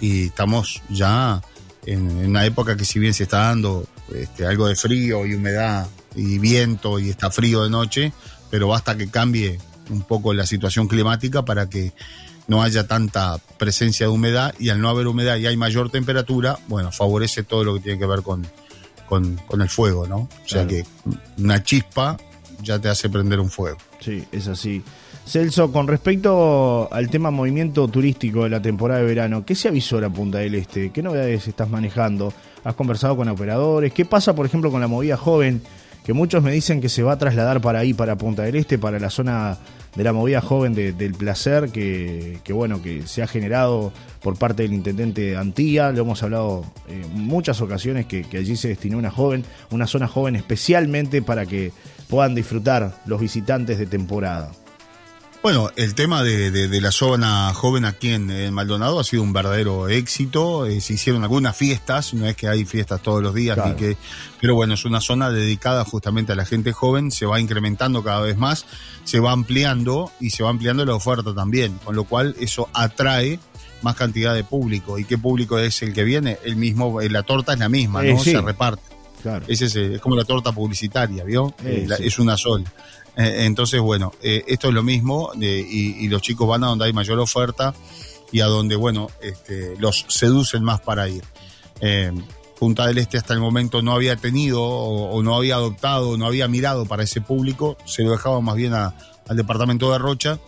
y 0.00 0.26
estamos 0.26 0.82
ya 0.88 1.42
en, 1.86 2.10
en 2.10 2.30
una 2.30 2.44
época 2.46 2.76
que, 2.76 2.84
si 2.86 2.98
bien 2.98 3.12
se 3.14 3.24
está 3.24 3.38
dando 3.48 3.84
este, 4.14 4.46
algo 4.46 4.66
de 4.66 4.74
frío 4.76 5.26
y 5.26 5.34
humedad 5.34 5.86
y 6.16 6.38
viento 6.38 6.98
y 6.98 7.10
está 7.10 7.30
frío 7.30 7.62
de 7.64 7.70
noche, 7.70 8.12
pero 8.50 8.68
basta 8.68 8.96
que 8.96 9.08
cambie 9.10 9.58
un 9.90 10.02
poco 10.02 10.32
la 10.34 10.46
situación 10.46 10.88
climática 10.88 11.44
para 11.44 11.68
que 11.68 11.92
no 12.48 12.62
haya 12.62 12.86
tanta 12.86 13.38
presencia 13.58 14.06
de 14.06 14.12
humedad 14.12 14.54
y 14.58 14.68
al 14.70 14.80
no 14.80 14.88
haber 14.88 15.06
humedad 15.06 15.36
y 15.36 15.46
hay 15.46 15.56
mayor 15.56 15.90
temperatura, 15.90 16.58
bueno, 16.68 16.90
favorece 16.92 17.42
todo 17.42 17.64
lo 17.64 17.74
que 17.74 17.80
tiene 17.80 17.98
que 17.98 18.06
ver 18.06 18.22
con, 18.22 18.46
con, 19.08 19.36
con 19.46 19.62
el 19.62 19.68
fuego, 19.68 20.06
¿no? 20.06 20.16
O 20.16 20.28
sea 20.46 20.66
Claro. 20.66 20.68
que 20.68 20.84
una 21.42 21.62
chispa 21.62 22.16
ya 22.62 22.78
te 22.78 22.88
hace 22.88 23.08
prender 23.08 23.40
un 23.40 23.50
fuego. 23.50 23.78
Sí, 24.00 24.24
es 24.32 24.48
así. 24.48 24.82
Celso, 25.24 25.70
con 25.70 25.86
respecto 25.86 26.88
al 26.92 27.08
tema 27.08 27.30
movimiento 27.30 27.86
turístico 27.86 28.42
de 28.42 28.50
la 28.50 28.60
temporada 28.60 29.00
de 29.00 29.06
verano, 29.06 29.44
¿qué 29.44 29.54
se 29.54 29.68
avisó 29.68 29.98
a 30.04 30.10
Punta 30.10 30.38
del 30.38 30.56
Este? 30.56 30.90
¿Qué 30.90 31.00
novedades 31.00 31.46
estás 31.46 31.70
manejando? 31.70 32.32
¿Has 32.64 32.74
conversado 32.74 33.16
con 33.16 33.28
operadores? 33.28 33.92
¿Qué 33.92 34.04
pasa, 34.04 34.34
por 34.34 34.46
ejemplo, 34.46 34.70
con 34.72 34.80
la 34.80 34.88
movida 34.88 35.16
joven? 35.16 35.62
Que 36.04 36.12
muchos 36.12 36.42
me 36.42 36.50
dicen 36.50 36.80
que 36.80 36.88
se 36.88 37.02
va 37.02 37.12
a 37.12 37.18
trasladar 37.18 37.60
para 37.60 37.78
ahí, 37.78 37.94
para 37.94 38.16
Punta 38.16 38.42
del 38.42 38.56
Este, 38.56 38.76
para 38.78 38.98
la 38.98 39.08
zona 39.10 39.58
de 39.94 40.02
la 40.04 40.12
movida 40.12 40.40
joven 40.40 40.74
de- 40.74 40.92
del 40.92 41.12
placer, 41.14 41.68
que, 41.70 42.38
que, 42.42 42.52
bueno, 42.52 42.82
que 42.82 43.06
se 43.06 43.22
ha 43.22 43.26
generado 43.28 43.92
por 44.22 44.36
parte 44.36 44.62
del 44.62 44.72
intendente 44.72 45.36
Antía. 45.36 45.92
Lo 45.92 46.02
hemos 46.02 46.22
hablado 46.22 46.64
en 46.88 47.08
muchas 47.20 47.60
ocasiones 47.60 48.06
que, 48.06 48.24
que 48.24 48.38
allí 48.38 48.56
se 48.56 48.68
destinó 48.68 48.98
una 48.98 49.10
joven, 49.10 49.44
una 49.70 49.86
zona 49.86 50.08
joven 50.08 50.34
especialmente 50.34 51.22
para 51.22 51.46
que 51.46 51.72
puedan 52.08 52.34
disfrutar 52.34 52.94
los 53.06 53.20
visitantes 53.20 53.78
de 53.78 53.86
temporada. 53.86 54.50
Bueno, 55.42 55.70
el 55.74 55.96
tema 55.96 56.22
de, 56.22 56.52
de- 56.52 56.68
de 56.68 56.80
la 56.80 56.92
zona 56.92 57.52
joven 57.52 57.84
aquí 57.84 58.10
en, 58.10 58.30
en 58.30 58.54
Maldonado 58.54 59.00
ha 59.00 59.04
sido 59.04 59.24
un 59.24 59.32
verdadero 59.32 59.88
éxito. 59.88 60.66
Eh, 60.66 60.80
se 60.80 60.92
hicieron 60.92 61.24
algunas 61.24 61.56
fiestas, 61.56 62.14
no 62.14 62.26
es 62.26 62.36
que 62.36 62.46
hay 62.46 62.64
fiestas 62.64 63.02
todos 63.02 63.20
los 63.20 63.34
días, 63.34 63.56
Claro. 63.56 63.70
ni 63.70 63.76
que, 63.76 63.96
pero 64.40 64.54
bueno, 64.54 64.74
es 64.74 64.84
una 64.84 65.00
zona 65.00 65.30
dedicada 65.30 65.84
justamente 65.84 66.30
a 66.30 66.36
la 66.36 66.44
gente 66.44 66.72
joven, 66.72 67.10
se 67.10 67.26
va 67.26 67.40
incrementando 67.40 68.04
cada 68.04 68.20
vez 68.20 68.36
más, 68.36 68.66
se 69.02 69.18
va 69.18 69.32
ampliando 69.32 70.12
y 70.20 70.30
se 70.30 70.44
va 70.44 70.50
ampliando 70.50 70.84
la 70.84 70.94
oferta 70.94 71.34
también, 71.34 71.76
con 71.84 71.96
lo 71.96 72.04
cual 72.04 72.36
eso 72.38 72.68
atrae 72.72 73.40
más 73.82 73.96
cantidad 73.96 74.36
de 74.36 74.44
público. 74.44 74.96
¿Y 75.00 75.04
qué 75.04 75.18
público 75.18 75.58
es 75.58 75.82
el 75.82 75.92
que 75.92 76.04
viene? 76.04 76.38
El 76.44 76.54
mismo, 76.54 77.00
eh, 77.00 77.10
la 77.10 77.24
torta 77.24 77.54
es 77.54 77.58
la 77.58 77.68
misma, 77.68 78.06
Eh, 78.06 78.12
¿no? 78.14 78.20
sí. 78.22 78.30
Se 78.30 78.40
reparte. 78.40 78.82
Claro. 79.24 79.44
Es, 79.48 79.60
ese- 79.60 79.94
es 79.96 80.00
como 80.00 80.14
la 80.14 80.24
torta 80.24 80.52
publicitaria, 80.52 81.24
¿vio? 81.24 81.52
Eh, 81.64 81.84
la- 81.88 81.96
sí. 81.96 82.06
Es 82.06 82.18
una 82.20 82.36
sola. 82.36 82.72
Eh, 83.16 83.44
entonces, 83.44 83.80
bueno, 83.80 84.12
eh, 84.22 84.44
esto 84.46 84.68
es 84.68 84.74
lo 84.74 84.82
mismo 84.82 85.32
y, 85.38 85.44
y 85.46 86.08
los 86.08 86.22
chicos 86.22 86.48
van 86.48 86.64
a 86.64 86.68
donde 86.68 86.86
hay 86.86 86.92
mayor 86.92 87.18
oferta 87.18 87.74
y 88.30 88.40
a 88.40 88.46
donde, 88.46 88.74
bueno, 88.76 89.08
este, 89.22 89.76
los 89.78 90.06
seducen 90.08 90.62
más 90.64 90.80
para 90.80 91.08
ir. 91.08 91.22
Eh, 91.80 92.12
Punta 92.58 92.86
del 92.86 92.98
Este 92.98 93.18
hasta 93.18 93.34
el 93.34 93.40
momento 93.40 93.82
no 93.82 93.92
había 93.92 94.14
tenido 94.14 94.62
o, 94.62 95.10
o 95.10 95.22
no 95.24 95.34
había 95.34 95.56
adoptado 95.56 96.10
o 96.10 96.16
no 96.16 96.26
había 96.26 96.46
mirado 96.46 96.86
para 96.86 97.02
ese 97.02 97.20
público, 97.20 97.76
se 97.84 98.04
lo 98.04 98.12
dejaba 98.12 98.40
más 98.40 98.54
bien 98.54 98.72
a- 98.72 98.94
al 99.28 99.36
departamento 99.36 99.90
de 99.90 99.98
Rocha 99.98 100.38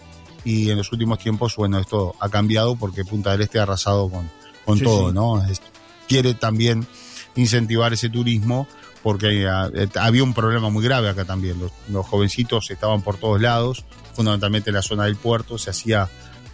y 0.45 0.71
en 0.71 0.77
los 0.79 0.93
últimos 0.93 1.19
tiempos, 1.19 1.57
bueno, 1.57 1.79
esto 1.81 2.15
ha 2.21 2.29
cambiado 2.29 2.77
porque 2.77 3.05
Punta 3.05 3.33
del 3.33 3.41
Este 3.43 3.59
ha 3.59 3.65
arrasado 3.65 4.09
con, 4.09 4.31
con 4.65 4.79
Sí, 4.79 4.85
todo, 4.85 5.09
sí. 5.09 5.15
¿no? 5.15 5.45
Es- 5.45 5.61
quiere 6.07 6.35
también 6.35 6.87
incentivar 7.37 7.93
ese 7.93 8.09
turismo 8.09 8.67
porque 9.03 9.45
eh, 9.45 9.89
había 9.97 10.23
un 10.25 10.33
problema 10.33 10.71
muy 10.71 10.83
grave 10.83 11.11
acá 11.11 11.25
también. 11.25 11.59
Los, 11.61 11.73
los 11.89 12.07
jovencitos 12.07 12.71
estaban 12.71 13.03
por 13.03 13.19
todos 13.19 13.41
lados, 13.41 13.85
fundamentalmente 14.15 14.71
en 14.71 14.75
la 14.77 14.83
zona 14.83 15.05
del 15.05 15.17
puerto, 15.17 15.59
se 15.59 15.71
hacía 15.71 16.09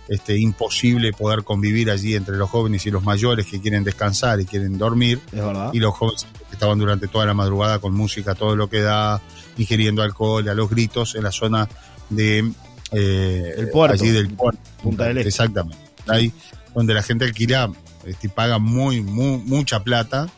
este, 0.08 0.36
imposible 0.36 1.12
poder 1.12 1.44
convivir 1.44 1.88
allí 1.90 2.16
entre 2.16 2.36
los 2.36 2.50
jóvenes 2.50 2.84
y 2.86 2.90
los 2.90 3.04
mayores 3.04 3.46
que 3.46 3.60
quieren 3.60 3.84
descansar 3.84 4.40
y 4.40 4.46
quieren 4.46 4.76
dormir, 4.78 5.20
Es 5.30 5.40
verdad. 5.44 5.70
y 5.72 5.78
los 5.78 5.94
jóvenes 5.94 6.26
que 6.48 6.54
estaban 6.54 6.78
durante 6.80 7.06
toda 7.06 7.24
la 7.26 7.34
madrugada 7.34 7.78
con 7.78 7.94
música, 7.94 8.34
todo 8.34 8.56
lo 8.56 8.68
que 8.68 8.80
da, 8.80 9.20
ingiriendo 9.56 10.02
alcohol, 10.02 10.48
a 10.48 10.54
los 10.54 10.68
gritos 10.68 11.14
en 11.14 11.22
la 11.22 11.30
zona 11.30 11.68
de 12.08 12.50
eh, 12.90 13.54
El 13.56 13.68
puerto. 13.70 13.94
allí 14.02 14.10
del 14.10 14.28
puerto. 14.30 14.60
Punta 14.82 15.04
del 15.04 15.18
Este. 15.18 15.28
Exactamente. 15.28 15.78
Ahí 16.08 16.32
donde 16.74 16.94
la 16.94 17.02
gente 17.04 17.24
alquila 17.24 17.70
este, 18.04 18.26
y 18.26 18.30
paga 18.30 18.58
muy, 18.58 19.00
muy, 19.02 19.38
mucha 19.38 19.84
plata 19.84 20.28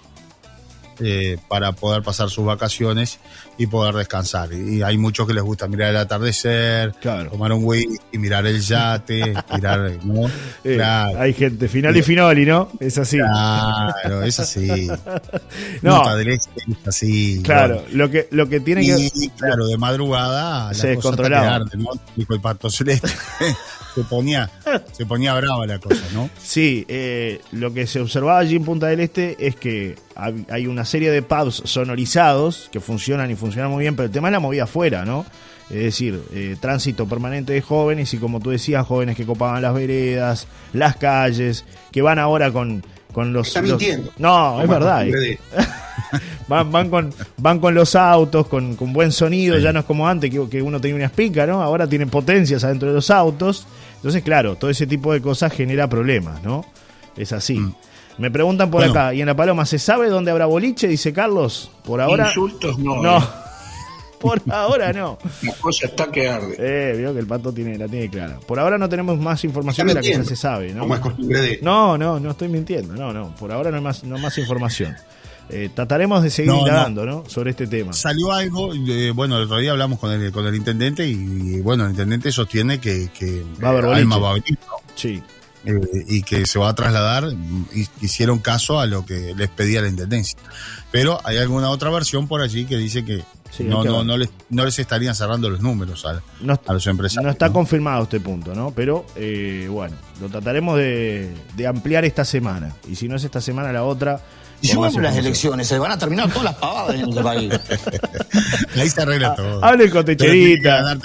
eh, 1.05 1.37
para 1.49 1.73
poder 1.73 2.03
pasar 2.03 2.31
sus 2.31 2.45
vacaciones 2.45 3.19
y 3.59 3.67
poder 3.67 3.95
descansar. 3.95 4.53
Y 4.53 4.83
hay 4.83 4.97
muchos 4.99 5.27
que 5.27 5.35
les 5.35 5.43
gusta 5.43 5.67
mirar 5.69 5.91
el 5.91 5.97
atardecer, 5.97 6.93
Claro. 7.01 7.31
tomar 7.31 7.53
un 7.53 7.65
whisky, 7.65 8.19
mirar 8.19 8.47
el 8.47 8.61
yate, 8.61 9.35
mirar, 9.55 9.91
¿no? 10.05 10.27
Eh, 10.65 10.75
Claro. 10.77 11.21
Hay 11.21 11.33
gente, 11.35 11.69
final 11.69 11.97
y 11.97 12.03
finoli, 12.03 12.47
¿no? 12.47 12.71
Es 12.81 12.99
así. 12.99 13.19
Claro, 13.19 14.23
es 14.23 14.39
así. 14.41 14.89
No. 15.83 16.19
Es 16.21 16.49
así. 16.87 17.41
Claro, 17.45 17.85
lo 17.93 18.11
que, 18.11 18.29
lo 18.31 18.49
que 18.49 18.61
tiene 18.61 18.83
que. 18.83 19.09
Y 19.15 19.29
claro, 19.31 19.67
de 19.67 19.77
madrugada 19.77 20.73
Se 20.75 20.89
descontrolaba. 20.89 21.65
que. 21.71 21.79
Dijo 22.17 22.35
el 22.35 22.41
pato 22.41 22.71
celeste. 22.71 23.09
se 23.95 24.03
ponía, 24.05 24.49
se 24.93 25.07
ponía 25.07 25.35
brava 25.35 25.67
la 25.67 25.79
cosa, 25.79 26.03
¿no? 26.13 26.29
Sí, 26.43 26.85
eh, 26.89 27.41
lo 27.53 27.73
que 27.73 27.87
se 27.87 28.01
observaba 28.01 28.39
allí 28.39 28.57
en 28.57 28.65
Punta 28.65 28.87
del 28.87 29.01
Este 29.01 29.37
es 29.47 29.57
que 29.57 29.97
hay 30.49 30.67
una 30.67 30.85
serie 30.85 31.11
de 31.11 31.23
pubs 31.23 31.63
sonorizados 31.65 32.69
que 32.73 32.81
funcionan 32.81 33.31
y 33.31 33.35
funcionan 33.37 33.71
muy 33.71 33.83
bien, 33.83 33.97
pero 33.97 34.07
el 34.07 34.13
tema 34.13 34.29
es 34.29 34.33
la 34.33 34.41
movida 34.41 34.65
afuera, 34.65 35.05
¿no? 35.05 35.25
Es 35.71 35.79
decir, 35.85 36.21
eh, 36.35 36.57
tránsito 36.61 37.07
permanente 37.07 37.53
de 37.55 37.63
jóvenes 37.63 38.13
y 38.13 38.19
como 38.19 38.41
tú 38.41 38.51
decías, 38.51 38.87
jóvenes 38.87 39.17
que 39.17 39.25
copaban 39.25 39.63
las 39.63 39.73
veredas, 39.75 40.47
las 40.75 40.97
calles, 40.97 41.65
que 41.91 42.03
van 42.03 42.19
ahora 42.19 42.51
con, 42.53 42.85
con 43.13 43.33
los... 43.33 43.49
Está 43.49 43.61
los- 43.63 43.71
mintiendo. 43.71 44.11
No, 44.19 44.61
es 44.61 44.69
verdad. 44.69 45.07
eh. 45.09 45.39
Van, 46.49 46.71
van, 46.71 46.91
con, 46.91 47.15
van 47.39 47.59
con 47.61 47.75
los 47.75 47.95
autos, 47.95 48.47
con, 48.49 48.77
con 48.77 48.93
buen 48.93 49.13
sonido, 49.13 49.57
ya 49.59 49.73
no 49.73 49.81
es 49.81 49.87
como 49.87 50.07
antes 50.07 50.31
que, 50.31 50.49
que 50.51 50.61
uno 50.61 50.79
tenía 50.81 50.97
una 50.97 51.05
espica, 51.07 51.47
¿no? 51.47 51.63
Ahora 51.63 51.87
tienen 51.87 52.11
potencias 52.11 52.65
adentro 52.65 52.89
de 52.89 52.95
los 52.95 53.09
autos. 53.11 53.67
Entonces, 54.03 54.23
claro, 54.25 54.57
todo 54.57 54.69
ese 54.69 54.87
tipo 54.87 55.13
de 55.13 55.23
cosas 55.23 55.53
genera 55.53 55.89
problemas, 55.89 56.43
¿no? 56.43 56.65
Es 57.17 57.33
así. 57.33 57.59
Mm. 57.59 57.75
Me 58.19 58.31
preguntan 58.31 58.69
por 58.71 58.81
Bueno. 58.81 58.93
acá, 58.93 59.15
y 59.15 59.21
en 59.21 59.27
La 59.27 59.37
Paloma, 59.37 59.65
¿se 59.65 59.79
sabe 59.79 60.09
dónde 60.09 60.31
habrá 60.33 60.47
boliche? 60.47 60.89
Dice 60.89 61.13
Carlos. 61.13 61.71
Por 61.85 62.01
ahora. 62.01 62.27
Insultos 62.27 62.79
no. 62.79 63.01
No. 63.03 63.19
eh. 63.19 63.23
Por 64.21 64.41
ahora 64.53 64.93
no. 64.93 65.19
La 65.43 65.53
cosa 65.55 65.87
está 65.87 66.09
que 66.11 66.29
arde. 66.29 66.55
Eh, 66.57 66.95
veo 66.97 67.13
que 67.13 67.19
el 67.19 67.27
pato 67.27 67.53
tiene, 67.53 67.77
la 67.77 67.89
tiene 67.89 68.09
clara. 68.09 68.39
Por 68.47 68.61
ahora 68.61 68.79
no 68.79 68.89
tenemos 68.89 69.19
más 69.19 69.43
información 69.43 69.89
de 69.89 69.95
la 69.95 70.01
que 70.01 70.11
ya 70.13 70.23
se 70.23 70.37
sabe, 70.37 70.73
¿no? 70.73 70.83
Como 70.83 70.95
es 70.95 71.01
costumbre 71.01 71.41
de. 71.41 71.59
No, 71.61 71.99
no, 71.99 72.21
no 72.21 72.31
estoy 72.31 72.47
mintiendo. 72.49 72.95
No, 72.95 73.13
no. 73.13 73.35
Por 73.35 73.51
ahora 73.51 73.71
no 73.73 73.79
hay 73.79 73.83
más, 73.83 74.05
no 74.05 74.15
hay 74.17 74.23
más 74.23 74.39
información. 74.39 74.95
Eh, 75.53 75.69
trataremos 75.75 76.23
de 76.23 76.31
seguir 76.31 76.51
No, 76.51 76.61
indagando, 76.61 77.05
¿no? 77.05 77.25
Sobre 77.29 77.51
este 77.51 77.67
tema. 77.67 77.93
Salió 77.93 78.33
algo, 78.33 78.73
eh, 78.73 79.11
bueno, 79.11 79.37
el 79.37 79.45
otro 79.45 79.59
día 79.59 79.73
hablamos 79.73 79.99
con 79.99 80.11
el, 80.11 80.33
con 80.33 80.47
el 80.47 80.55
intendente 80.55 81.07
y, 81.07 81.61
bueno, 81.61 81.85
el 81.85 81.91
intendente 81.91 82.33
sostiene 82.33 82.81
que, 82.81 83.11
que 83.13 83.45
Va 83.63 83.69
a 83.69 83.71
haber. 83.73 83.85
Alma 83.85 84.17
va 84.17 84.31
a 84.31 84.35
venir, 84.35 84.59
¿no? 84.67 84.77
Sí. 84.95 85.23
Eh, 85.67 85.79
y 86.09 86.23
que 86.23 86.47
se 86.47 86.59
va 86.59 86.71
a 86.71 86.75
trasladar 86.75 87.29
y 87.75 87.87
hicieron 88.01 88.39
caso 88.39 88.81
a 88.81 88.87
lo 88.87 89.05
que 89.05 89.35
les 89.37 89.49
pedía 89.51 89.83
la 89.83 89.89
intendencia. 89.89 90.39
Pero 90.91 91.21
hay 91.23 91.37
alguna 91.37 91.69
otra 91.69 91.91
versión 91.91 92.27
por 92.29 92.41
allí 92.41 92.65
que 92.65 92.77
dice 92.79 93.05
que 93.05 93.23
Sí, 93.51 93.65
no, 93.65 93.83
que 93.83 93.91
no, 93.91 94.03
no, 94.03 94.17
les, 94.17 94.31
no 94.49 94.65
les 94.65 94.79
estarían 94.79 95.15
cerrando 95.15 95.51
los 95.51 95.61
números 95.61 96.07
a, 96.07 96.23
a 96.67 96.73
los 96.73 96.87
empresarios. 96.87 97.25
no 97.25 97.31
está 97.31 97.53
confirmado 97.53 98.05
este 98.05 98.19
punto, 98.19 98.55
¿no? 98.55 98.71
Pero 98.71 99.05
bueno, 99.69 99.95
lo 100.23 100.31
trataremos 100.31 100.79
de, 100.79 101.31
de 101.55 101.67
ampliar 101.67 102.07
esta 102.07 102.25
semana. 102.25 102.75
Y 102.89 102.97
si 102.97 103.07
no 103.07 103.17
es 103.17 103.25
esta 103.25 103.43
semana, 103.43 103.71
la 103.71 103.85
otra. 103.85 104.23
Gano 104.63 104.91
las 105.01 105.17
elecciones, 105.17 105.67
se 105.69 105.79
van 105.79 105.93
a 105.93 105.99
terminar 105.99 106.29
todas 106.29 106.45
las 106.45 106.55
pavadas 106.55 106.95
en 106.95 107.09
este 107.09 107.23
país. 107.23 107.53
Ahí 108.77 108.89
se 108.89 109.03
arregla 109.03 109.35
todo. 109.35 109.65
Hablen 109.65 109.91
con 109.91 110.05
Techerita. 110.05 110.97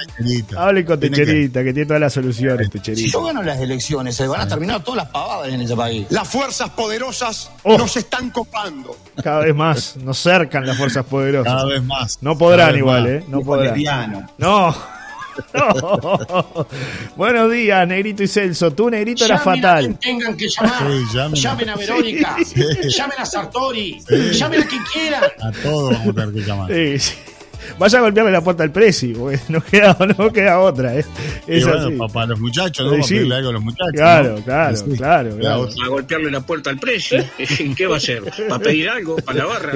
Hablen 0.55 0.85
con 0.85 0.99
que- 0.99 1.09
Techerita, 1.09 1.63
que... 1.63 1.73
tiene 1.73 1.85
todas 1.87 2.01
las 2.01 2.13
soluciones, 2.13 2.67
Si 2.67 2.71
Techerita. 2.71 3.11
yo 3.11 3.23
gano 3.23 3.43
las 3.43 3.59
elecciones, 3.59 4.15
se 4.15 4.27
van 4.27 4.41
a 4.41 4.47
terminar 4.47 4.83
todas 4.83 5.03
las 5.03 5.07
pavadas 5.11 5.49
en 5.53 5.61
este 5.61 5.75
país. 5.75 6.05
Las 6.09 6.27
fuerzas 6.27 6.69
poderosas 6.71 7.49
Oh. 7.63 7.77
nos 7.77 7.97
están 7.97 8.29
copando. 8.29 8.95
Cada 9.21 9.39
vez 9.39 9.55
más 9.55 9.97
nos 9.97 10.17
cercan 10.21 10.65
las 10.65 10.77
fuerzas 10.77 11.05
poderosas. 11.05 11.51
Cada 11.53 11.65
vez 11.65 11.83
más. 11.83 12.17
No 12.21 12.37
podrán 12.37 12.75
igual, 12.77 13.01
más. 13.03 13.11
¿eh? 13.11 13.23
No 13.27 13.41
podrán. 13.41 14.27
No. 14.37 14.96
No. 15.53 16.67
Buenos 17.15 17.51
días, 17.51 17.87
Negrito 17.87 18.23
y 18.23 18.27
Celso. 18.27 18.71
Tú, 18.71 18.89
Negrito, 18.89 19.25
eras 19.25 19.43
Llamen 19.43 19.59
a 19.59 19.67
fatal. 19.67 19.79
quien 19.85 19.97
tengan 19.97 20.37
que 20.37 20.47
llamar. 20.49 20.79
Sí, 20.79 21.03
llamen. 21.13 21.41
llamen 21.41 21.69
a 21.69 21.75
Verónica. 21.75 22.35
Llamen 22.55 23.19
a 23.19 23.25
Sartori. 23.25 23.99
Llamen 24.33 24.61
a 24.63 24.65
quien 24.67 24.83
quieran. 24.93 25.23
A 25.41 25.51
todos 25.51 25.93
vamos 25.93 26.07
a 26.09 26.13
tener 26.13 26.33
que 26.33 26.41
llamar. 26.41 26.71
Vaya 27.79 27.99
a 27.99 28.01
golpearle 28.01 28.31
la 28.31 28.41
puerta 28.41 28.63
al 28.63 28.71
Prezi, 28.71 29.13
porque 29.13 29.39
no 29.49 29.61
queda, 29.61 29.97
no 30.17 30.31
queda 30.31 30.59
otra, 30.59 30.95
¿eh? 30.95 31.05
Y 31.47 31.57
Es 31.57 31.65
bueno, 31.65 31.87
así. 31.87 31.95
pa- 31.95 32.07
para 32.07 32.25
los 32.27 32.39
muchachos, 32.39 32.97
¿no? 32.97 33.03
Sí, 33.03 33.19
Para 33.21 33.37
algo 33.37 33.49
a 33.49 33.53
los 33.53 33.61
muchachos. 33.63 33.91
Claro, 33.93 34.35
¿no? 34.37 34.43
claro, 34.43 34.77
Sí. 34.77 34.83
claro, 34.97 35.29
La 35.31 35.39
claro. 35.39 35.69
A 35.85 35.87
golpearle 35.89 36.31
la 36.31 36.41
puerta 36.41 36.69
al 36.69 36.77
precio. 36.79 37.23
¿Qué 37.77 37.87
va 37.87 37.95
a 37.95 37.97
hacer? 37.97 38.23
¿Va 38.51 38.55
a 38.55 38.59
pedir 38.59 38.89
algo 38.89 39.15
para 39.17 39.37
la 39.39 39.45
barra? 39.45 39.73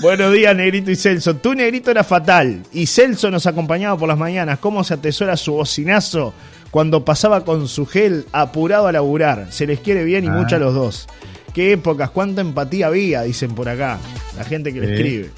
Buenos 0.00 0.32
días, 0.32 0.56
Negrito 0.56 0.90
y 0.90 0.96
Celso. 0.96 1.36
Tú, 1.36 1.54
Negrito, 1.54 1.90
era 1.90 2.04
fatal. 2.04 2.62
Y 2.72 2.86
Celso 2.86 3.30
nos 3.30 3.46
acompañaba 3.46 3.96
por 3.98 4.08
las 4.08 4.18
mañanas. 4.18 4.58
¿Cómo 4.58 4.84
se 4.84 4.94
atesora 4.94 5.36
su 5.36 5.52
bocinazo 5.52 6.32
cuando 6.70 7.04
pasaba 7.04 7.44
con 7.44 7.68
su 7.68 7.86
gel 7.86 8.26
apurado 8.32 8.86
a 8.86 8.92
laburar? 8.92 9.48
Se 9.50 9.66
les 9.66 9.80
quiere 9.80 10.04
bien 10.04 10.24
y 10.24 10.28
Ah. 10.28 10.32
mucho 10.32 10.56
a 10.56 10.58
los 10.58 10.74
dos. 10.74 11.08
Qué 11.54 11.72
épocas, 11.72 12.10
cuánta 12.10 12.40
empatía 12.42 12.86
había, 12.86 13.22
dicen 13.22 13.54
por 13.54 13.68
acá. 13.68 13.98
La 14.36 14.44
gente 14.44 14.72
que 14.72 14.80
le 14.80 14.86
Sí. 14.86 14.92
escribe. 14.94 15.30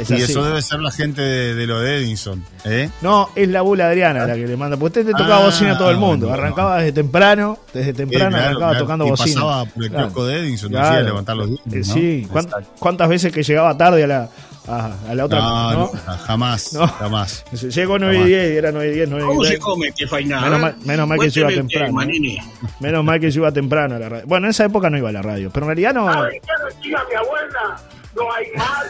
Es 0.00 0.10
Y 0.10 0.14
así. 0.14 0.22
eso 0.32 0.44
debe 0.44 0.62
ser 0.62 0.80
la 0.80 0.90
gente 0.90 1.20
de, 1.22 1.54
de 1.54 1.66
lo 1.66 1.80
de 1.80 1.96
Edinson. 1.98 2.44
¿eh? 2.64 2.88
No, 3.02 3.30
es 3.34 3.48
la 3.48 3.62
bula 3.62 3.88
Adriana 3.88 4.26
la 4.26 4.34
que 4.34 4.46
le 4.46 4.56
manda. 4.56 4.76
Porque 4.76 5.00
usted 5.00 5.12
te 5.12 5.18
tocaba 5.18 5.38
Ah, 5.42 5.46
bocina 5.46 5.72
a 5.72 5.78
todo 5.78 5.90
el 5.90 5.96
mundo. 5.96 6.26
no. 6.28 6.32
Arrancaba 6.34 6.78
desde 6.78 6.92
temprano, 6.92 7.58
desde 7.74 7.92
temprano 7.92 8.26
Eh, 8.26 8.30
claro, 8.30 8.44
arrancaba 8.46 8.70
claro. 8.72 8.84
tocando 8.84 9.06
y 9.06 9.10
bocina. 9.10 9.34
pasaba 9.40 9.64
por 9.64 9.82
el 9.84 9.90
Claro. 9.90 10.04
de 10.26 10.42
decía 10.90 11.02
levantar 11.02 11.36
los 11.36 11.46
dientes. 11.48 11.74
Eh, 11.74 11.88
¿no? 11.88 11.94
Sí, 11.94 12.26
¿Cuán- 12.30 12.44
Exacto. 12.44 12.70
¿cuántas 12.78 13.08
veces 13.08 13.32
que 13.32 13.42
llegaba 13.42 13.76
tarde 13.76 14.04
a 14.04 14.06
la, 14.06 14.28
a, 14.68 14.92
a 15.10 15.14
la 15.14 15.24
otra? 15.24 15.38
No, 15.40 15.72
¿no? 15.72 15.78
no, 15.78 15.90
jamás, 16.18 16.72
No. 16.74 16.86
jamás. 16.86 17.44
Llegó 17.52 17.98
9 17.98 18.14
y 18.14 18.18
Jamás. 18.18 18.28
10, 18.28 18.44
era 18.58 18.72
9 18.72 18.88
y 18.88 18.94
10, 18.94 19.08
9 19.08 19.24
¿Cómo 19.26 19.42
y 19.42 19.46
se 19.46 19.50
10. 19.52 19.60
come 19.64 19.88
este 19.88 20.06
fainado? 20.06 20.42
Menos 20.44 20.60
mal- 20.60 20.76
menos 20.84 21.08
mal 21.08 21.18
que 21.18 21.30
se 21.30 21.40
iba 21.40 21.48
temprano, 21.48 21.86
¿eh? 21.88 21.92
Manini. 21.92 22.38
Menos 22.80 23.04
mal 23.04 23.18
que 23.20 23.30
yo 23.30 23.40
iba 23.40 23.52
temprano 23.52 23.96
a 23.96 23.98
la 23.98 24.08
radio. 24.08 24.24
Bueno, 24.26 24.46
en 24.46 24.50
esa 24.50 24.64
época 24.64 24.90
no 24.90 24.98
iba 24.98 25.08
a 25.08 25.12
la 25.12 25.22
radio, 25.22 25.50
pero 25.52 25.64
en 25.64 25.68
realidad 25.68 25.94
no. 25.94 26.12
¿Sabe 26.12 26.40
qué 26.44 26.76
decía 26.76 26.98
mi 27.08 27.14
abuela? 27.16 27.76
No 28.16 28.32
hay 28.32 28.46
mal 28.56 28.86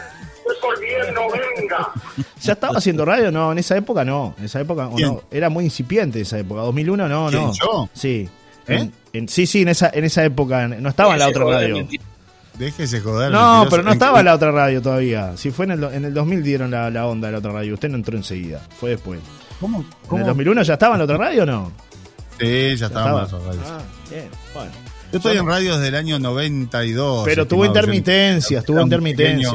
venga. 1.57 1.91
¿Ya 2.41 2.53
estaba 2.53 2.77
haciendo 2.77 3.05
radio? 3.05 3.31
No, 3.31 3.51
en 3.51 3.57
esa 3.59 3.75
época 3.77 4.03
no. 4.05 4.35
En 4.37 4.45
esa 4.45 4.59
época 4.59 4.89
no. 4.97 5.23
Era 5.31 5.49
muy 5.49 5.65
incipiente 5.65 6.21
esa 6.21 6.39
época. 6.39 6.61
2001 6.61 7.07
no, 7.09 7.27
¿Quién, 7.29 7.41
no. 7.41 7.53
yo? 7.53 7.89
Sí. 7.93 8.29
¿Eh? 8.67 8.75
En- 8.77 8.93
en- 9.13 9.27
sí, 9.29 9.47
sí, 9.47 9.61
en 9.63 9.69
esa, 9.69 9.89
en 9.93 10.03
esa 10.05 10.23
época 10.23 10.67
no 10.67 10.89
estaba 10.89 11.13
en 11.13 11.19
la 11.19 11.27
otra 11.29 11.43
Joder, 11.43 11.71
radio. 11.73 11.87
Déjese 12.57 12.99
joder. 12.99 13.31
No, 13.31 13.39
mentiroso. 13.61 13.69
pero 13.69 13.83
no 13.83 13.89
¿En 13.89 13.93
estaba 13.93 14.19
en 14.19 14.25
la 14.25 14.35
otra 14.35 14.51
radio 14.51 14.81
todavía. 14.81 15.37
Si 15.37 15.49
fue 15.51 15.65
en 15.65 15.71
el, 15.71 15.83
en 15.85 16.05
el 16.05 16.13
2000 16.13 16.43
dieron 16.43 16.71
la, 16.71 16.89
la 16.89 17.07
onda 17.07 17.27
de 17.27 17.31
la 17.33 17.37
otra 17.39 17.51
radio. 17.53 17.73
Usted 17.73 17.89
no 17.89 17.95
entró 17.95 18.17
enseguida. 18.17 18.61
Fue 18.79 18.91
después. 18.91 19.19
¿Cómo? 19.59 19.83
¿En 20.11 20.17
el 20.19 20.25
2001 20.25 20.63
ya 20.63 20.73
estaba 20.73 20.95
en 20.95 20.99
la 20.99 21.03
otra 21.05 21.17
radio 21.17 21.43
o 21.43 21.45
no? 21.45 21.71
Sí, 22.39 22.75
ya 22.75 22.87
estábamos 22.87 23.23
estaba. 23.23 23.41
en 23.43 23.47
radios. 23.49 23.65
Ah, 23.69 23.81
bien. 24.09 24.29
Bueno. 24.53 24.71
Yo 25.11 25.17
estoy 25.17 25.37
en 25.37 25.47
radios 25.47 25.77
desde 25.77 25.87
el 25.89 25.95
año 25.95 26.19
92. 26.19 27.23
Pero 27.25 27.47
tuvo 27.47 27.65
intermitencias, 27.65 28.63
tuvo 28.63 28.81
intermitencias. 28.81 29.53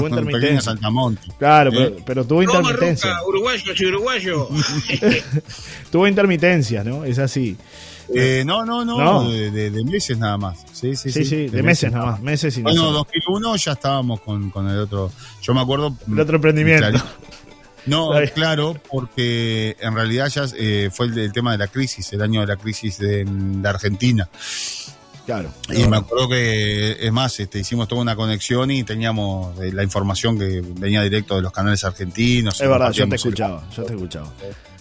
Tuvo 0.00 0.60
saltamonte. 0.60 1.28
Claro, 1.38 1.70
¿Eh? 1.72 1.74
pero, 1.76 2.04
pero 2.04 2.24
tuvo 2.24 2.42
Toma, 2.44 2.60
intermitencias. 2.60 3.12
Ruca, 3.14 3.26
uruguayos 3.28 3.80
y 3.80 3.86
uruguayos. 3.86 4.48
Tuvo 5.90 6.06
intermitencias, 6.06 6.84
¿no? 6.84 7.04
Es 7.04 7.18
así. 7.18 7.56
Eh, 8.14 8.44
no, 8.46 8.64
no, 8.64 8.84
no, 8.84 8.98
No. 8.98 9.30
De, 9.30 9.50
de- 9.50 9.70
de 9.70 9.84
meses 9.84 10.16
nada 10.18 10.36
más. 10.38 10.64
Sí, 10.72 10.94
sí, 10.94 11.10
Sí, 11.10 11.24
sí, 11.24 11.48
de 11.48 11.62
meses 11.62 11.90
nada 11.90 12.06
más. 12.12 12.20
Meses 12.20 12.56
y 12.56 12.62
no 12.62 12.70
Bueno, 12.70 12.86
sé. 12.88 12.92
2001 12.92 13.56
ya 13.56 13.72
estábamos 13.72 14.20
con, 14.20 14.50
con 14.50 14.68
el 14.68 14.78
otro. 14.78 15.10
Yo 15.42 15.54
me 15.54 15.60
acuerdo. 15.60 15.96
El 16.08 16.20
otro 16.20 16.36
emprendimiento. 16.36 16.88
Claro. 16.90 17.04
No, 17.86 18.10
claro, 18.34 18.76
porque 18.90 19.76
en 19.80 19.94
realidad 19.94 20.28
ya 20.28 20.44
eh, 20.56 20.90
fue 20.92 21.06
el, 21.06 21.18
el 21.18 21.32
tema 21.32 21.52
de 21.52 21.58
la 21.58 21.68
crisis, 21.68 22.12
el 22.12 22.20
año 22.20 22.40
de 22.40 22.46
la 22.48 22.56
crisis 22.56 22.98
de, 22.98 23.20
en 23.20 23.62
la 23.62 23.70
Argentina. 23.70 24.28
Claro. 25.26 25.52
Y 25.70 25.86
me 25.88 25.96
acuerdo 25.96 26.28
que, 26.28 26.92
es 27.04 27.12
más, 27.12 27.38
este, 27.40 27.58
hicimos 27.58 27.88
toda 27.88 28.00
una 28.00 28.14
conexión 28.16 28.70
y 28.70 28.84
teníamos 28.84 29.58
eh, 29.60 29.72
la 29.72 29.82
información 29.82 30.38
que 30.38 30.62
venía 30.64 31.02
directo 31.02 31.34
de 31.36 31.42
los 31.42 31.52
canales 31.52 31.82
argentinos. 31.84 32.60
Es 32.60 32.68
verdad, 32.68 32.92
yo 32.92 33.04
te 33.04 33.08
el- 33.10 33.14
escuchaba, 33.14 33.68
yo 33.76 33.82
te 33.82 33.94
escuchaba. 33.94 34.32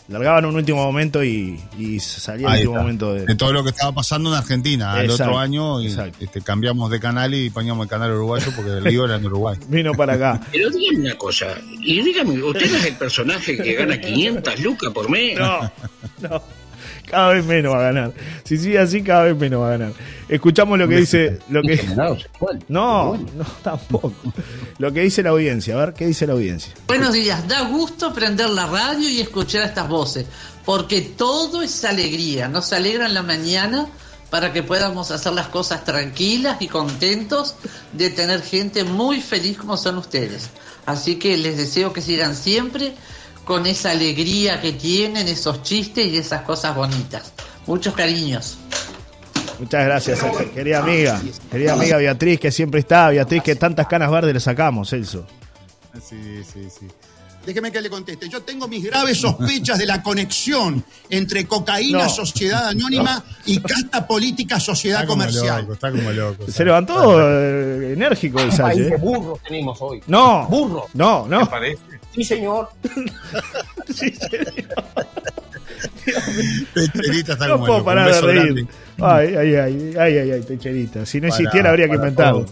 Largaban 0.07 0.45
un 0.45 0.55
último 0.55 0.83
momento 0.83 1.23
y, 1.23 1.59
y 1.79 1.99
salía 1.99 2.45
el 2.49 2.53
último 2.57 2.73
está. 2.73 2.81
momento 2.83 3.13
de... 3.15 3.25
de 3.25 3.33
todo 3.33 3.51
lo 3.53 3.63
que 3.63 3.71
estaba 3.71 3.91
pasando 3.91 4.29
en 4.29 4.35
Argentina. 4.35 4.93
Al 4.93 5.05
Exacto, 5.05 5.23
otro 5.31 5.39
año 5.39 5.81
y, 5.81 5.87
este, 6.19 6.41
cambiamos 6.43 6.91
de 6.91 6.99
canal 6.99 7.33
y 7.33 7.49
poníamos 7.49 7.85
el 7.85 7.89
canal 7.89 8.11
uruguayo 8.11 8.51
porque 8.55 8.69
el 8.69 8.83
lío 8.83 9.05
era 9.05 9.15
en 9.15 9.25
Uruguay. 9.25 9.57
Vino 9.67 9.93
para 9.95 10.13
acá. 10.13 10.41
Pero 10.51 10.69
dígame 10.69 10.99
una 11.07 11.17
cosa. 11.17 11.47
Y 11.81 12.03
dígame, 12.03 12.39
¿usted 12.43 12.69
no 12.71 12.77
es 12.77 12.85
el 12.85 12.95
personaje 12.97 13.57
que 13.57 13.73
gana 13.73 13.99
500 13.99 14.59
lucas 14.59 14.91
por 14.93 15.09
mes? 15.09 15.39
No, 15.39 15.71
no. 16.21 16.43
Cada 17.09 17.33
vez 17.33 17.45
menos 17.45 17.73
va 17.73 17.79
a 17.79 17.83
ganar. 17.83 18.13
Si 18.43 18.57
sigue 18.57 18.79
así, 18.79 19.03
cada 19.03 19.23
vez 19.23 19.37
menos 19.37 19.61
va 19.61 19.67
a 19.67 19.71
ganar. 19.77 19.93
Escuchamos 20.27 20.77
lo 20.79 20.87
que 20.87 20.97
dice... 20.97 21.39
Lo 21.49 21.61
que... 21.61 21.81
No, 22.67 23.17
no, 23.17 23.45
tampoco. 23.63 24.13
Lo 24.77 24.91
que 24.91 25.01
dice 25.01 25.23
la 25.23 25.29
audiencia. 25.31 25.75
A 25.75 25.85
ver, 25.85 25.93
¿qué 25.93 26.05
dice 26.07 26.27
la 26.27 26.33
audiencia? 26.33 26.73
Buenos 26.87 27.13
días, 27.13 27.47
da 27.47 27.61
gusto 27.61 28.13
prender 28.13 28.49
la 28.49 28.65
radio 28.65 29.07
y 29.09 29.21
escuchar 29.21 29.63
estas 29.63 29.87
voces, 29.87 30.25
porque 30.65 31.01
todo 31.01 31.61
es 31.61 31.85
alegría, 31.85 32.47
nos 32.47 32.73
alegra 32.73 33.05
en 33.05 33.13
la 33.13 33.23
mañana 33.23 33.87
para 34.29 34.51
que 34.51 34.63
podamos 34.63 35.11
hacer 35.11 35.33
las 35.33 35.47
cosas 35.47 35.85
tranquilas 35.85 36.57
y 36.59 36.67
contentos 36.67 37.55
de 37.93 38.09
tener 38.09 38.41
gente 38.41 38.83
muy 38.83 39.21
feliz 39.21 39.57
como 39.57 39.77
son 39.77 39.97
ustedes. 39.97 40.49
Así 40.85 41.15
que 41.15 41.37
les 41.37 41.57
deseo 41.57 41.93
que 41.93 42.01
sigan 42.01 42.35
siempre 42.35 42.95
con 43.45 43.65
esa 43.65 43.91
alegría 43.91 44.59
que 44.59 44.73
tienen, 44.73 45.27
esos 45.27 45.63
chistes 45.63 46.05
y 46.07 46.17
esas 46.17 46.41
cosas 46.41 46.75
bonitas. 46.75 47.31
Muchos 47.67 47.93
cariños. 47.93 48.57
Muchas 49.59 49.85
gracias, 49.85 50.19
querida 50.53 50.79
amiga. 50.79 51.21
Querida 51.49 51.73
amiga 51.73 51.97
Beatriz, 51.97 52.39
que 52.39 52.51
siempre 52.51 52.81
está. 52.81 53.09
Beatriz, 53.09 53.41
que 53.41 53.55
tantas 53.55 53.87
canas 53.87 54.11
verdes 54.11 54.33
le 54.33 54.39
sacamos, 54.41 54.89
Celso. 54.89 55.25
Sí, 56.03 56.43
sí, 56.43 56.67
sí. 56.69 56.87
Déjeme 57.45 57.71
que 57.71 57.81
le 57.81 57.89
conteste. 57.89 58.27
Yo 58.29 58.41
tengo 58.41 58.67
mis 58.67 58.83
graves 58.83 59.19
sospechas 59.19 59.77
de 59.77 59.85
la 59.85 60.01
conexión 60.01 60.83
entre 61.09 61.45
cocaína, 61.45 62.03
No. 62.03 62.09
sociedad 62.09 62.67
anónima 62.69 63.23
y 63.45 63.59
casta 63.59 64.07
política, 64.07 64.59
sociedad 64.59 65.01
Está 65.01 65.07
como 65.07 65.23
comercial. 65.23 65.61
loco, 65.61 65.73
está 65.73 65.91
como 65.91 66.11
loco. 66.11 66.45
Se 66.51 66.65
levantó 66.65 67.19
eh, 67.21 67.93
enérgico 67.93 68.39
el 68.39 68.51
Salle. 68.51 68.87
¿eh? 68.87 68.97
burros 68.97 69.39
tenemos 69.43 69.77
hoy. 69.81 70.01
No, 70.07 70.47
Burro. 70.47 70.85
no, 70.93 71.27
no. 71.27 71.49
Sí, 72.13 72.23
señor. 72.23 72.69
Techerita 76.73 77.33
está 77.33 77.47
No 77.47 77.53
como 77.55 77.65
puedo 77.67 77.83
parar 77.85 78.11
de 78.13 78.21
reír. 78.21 78.67
Ay, 79.01 79.35
ay, 79.35 79.55
ay, 79.55 79.93
ay, 79.99 80.17
ay, 80.17 80.31
ay, 80.31 80.41
Techerita. 80.41 81.05
Si 81.05 81.19
no 81.19 81.27
Para- 81.27 81.35
existiera 81.39 81.69
habría 81.69 81.87
que 81.89 81.95
inventarlo. 81.95 82.45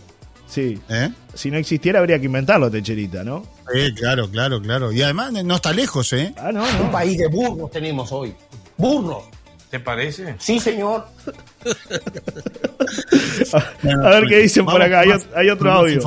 Sí. 0.47 0.79
¿Eh? 0.89 1.09
Si 1.33 1.49
no 1.49 1.57
existiera 1.57 1.99
habría 1.99 2.19
que 2.19 2.25
inventarlo, 2.25 2.69
Techerita, 2.69 3.23
¿no? 3.23 3.43
Sí, 3.73 3.93
claro, 3.95 4.29
claro, 4.29 4.61
claro. 4.61 4.91
Y 4.91 5.01
además 5.01 5.31
no 5.31 5.55
está 5.55 5.73
lejos, 5.73 6.13
¿eh? 6.13 6.33
Ah, 6.37 6.51
no, 6.51 6.63
Un 6.63 6.85
no. 6.85 6.91
país 6.91 7.17
de 7.17 7.27
burros 7.27 7.71
tenemos 7.71 8.11
hoy. 8.11 8.35
Burros. 8.77 9.23
¿Te 9.69 9.79
parece? 9.79 10.35
Sí, 10.37 10.59
señor. 10.59 11.07
A 13.53 14.09
ver 14.09 14.25
qué 14.27 14.39
dicen 14.39 14.65
por 14.65 14.79
acá. 14.81 14.99
Hay, 14.99 15.09
hay 15.35 15.49
otro 15.49 15.71
audio. 15.71 15.99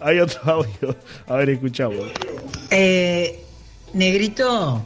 Hay 0.00 0.20
otro 0.20 0.40
audio. 0.44 0.96
A 1.26 1.36
ver, 1.36 1.48
escuchamos. 1.50 2.10
Eh, 2.70 3.42
negrito, 3.94 4.84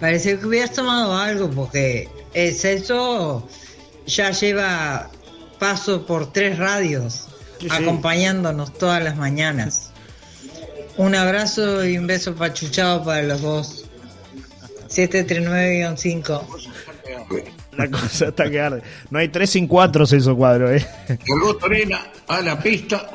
parece 0.00 0.38
que 0.38 0.46
hubieras 0.46 0.72
tomado 0.72 1.16
algo 1.16 1.48
porque 1.50 2.08
el 2.34 2.52
Celso 2.54 3.46
ya 4.06 4.32
lleva 4.32 5.08
paso 5.60 6.04
por 6.06 6.32
tres 6.32 6.58
radios 6.58 7.28
Acompañándonos 7.70 8.72
todas 8.74 9.02
las 9.02 9.16
mañanas. 9.16 9.90
Un 10.96 11.14
abrazo 11.14 11.84
y 11.84 11.98
un 11.98 12.06
beso 12.06 12.34
pachuchado 12.34 13.04
para 13.04 13.22
los 13.22 13.42
dos. 13.42 13.84
739-5. 14.88 16.42
La 17.76 17.90
cosa 17.90 18.28
está 18.28 18.50
que 18.50 18.60
arde. 18.60 18.82
No 19.10 19.18
hay 19.18 19.28
tres 19.28 19.50
sin 19.50 19.66
cuatro, 19.66 20.06
Celso 20.06 20.36
Cuadro, 20.36 20.72
¿eh? 20.72 20.86
Colgó 21.26 21.56
Torena 21.56 22.00
a 22.28 22.40
la 22.40 22.58
pista 22.58 23.08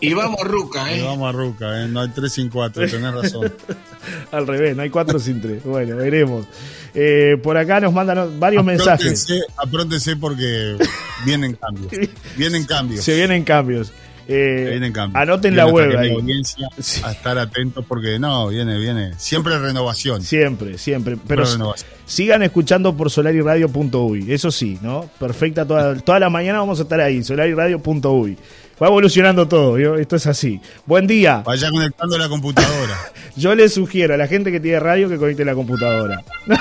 y 0.00 0.14
vamos 0.14 0.40
a 0.40 0.44
Ruca, 0.44 0.92
Y 0.92 1.00
¿eh? 1.00 1.02
vamos 1.02 1.28
a 1.28 1.32
Ruca, 1.32 1.82
¿eh? 1.82 1.88
No 1.88 2.00
hay 2.00 2.08
3 2.10 2.32
sin 2.32 2.48
4, 2.48 2.88
tenés 2.88 3.14
razón. 3.14 3.52
Al 4.32 4.46
revés, 4.46 4.76
no 4.76 4.82
hay 4.82 4.90
cuatro 4.90 5.18
sin 5.18 5.40
tres. 5.40 5.62
Bueno, 5.64 5.96
veremos. 5.96 6.46
Eh, 6.94 7.38
por 7.42 7.56
acá 7.56 7.80
nos 7.80 7.92
mandan 7.92 8.38
varios 8.40 8.64
mensajes. 8.64 9.22
Apróntense, 9.22 9.40
apróntense 9.56 10.16
porque 10.16 10.76
vienen 11.24 11.54
cambios. 11.54 11.92
Vienen 12.36 12.64
cambios. 12.64 13.04
Se 13.04 13.14
vienen 13.14 13.44
cambios. 13.44 13.92
Eh, 14.28 14.92
anoten 15.14 15.56
la 15.56 15.66
web 15.66 15.98
ahí. 15.98 16.12
audiencia 16.12 16.68
Sí. 16.78 17.00
a 17.04 17.12
estar 17.12 17.36
atentos 17.38 17.84
porque 17.86 18.18
no, 18.18 18.48
viene, 18.48 18.78
viene. 18.78 19.12
Siempre 19.18 19.58
renovación. 19.58 20.22
Siempre, 20.22 20.78
siempre. 20.78 21.16
Pero 21.26 21.44
renovación. 21.44 21.90
sigan 22.06 22.42
escuchando 22.42 22.96
por 22.96 23.10
solariradio.uy. 23.10 24.32
Eso 24.32 24.50
sí, 24.50 24.78
¿no? 24.82 25.08
Perfecta. 25.18 25.66
Toda, 25.66 25.96
toda 25.96 26.20
la 26.20 26.30
mañana 26.30 26.58
vamos 26.60 26.78
a 26.78 26.82
estar 26.82 27.00
ahí, 27.00 27.22
solariradio.uy. 27.24 28.36
Va 28.82 28.86
evolucionando 28.88 29.46
todo, 29.46 29.76
esto 29.98 30.16
es 30.16 30.26
así. 30.26 30.60
Buen 30.86 31.06
día. 31.06 31.42
Vaya 31.46 31.70
conectando 31.70 32.18
la 32.18 32.28
computadora. 32.28 32.96
Yo 33.36 33.54
les 33.54 33.74
sugiero 33.74 34.14
a 34.14 34.16
la 34.16 34.26
gente 34.26 34.50
que 34.50 34.58
tiene 34.60 34.80
radio 34.80 35.08
que 35.08 35.18
conecte 35.18 35.44
la 35.44 35.54
computadora. 35.54 36.22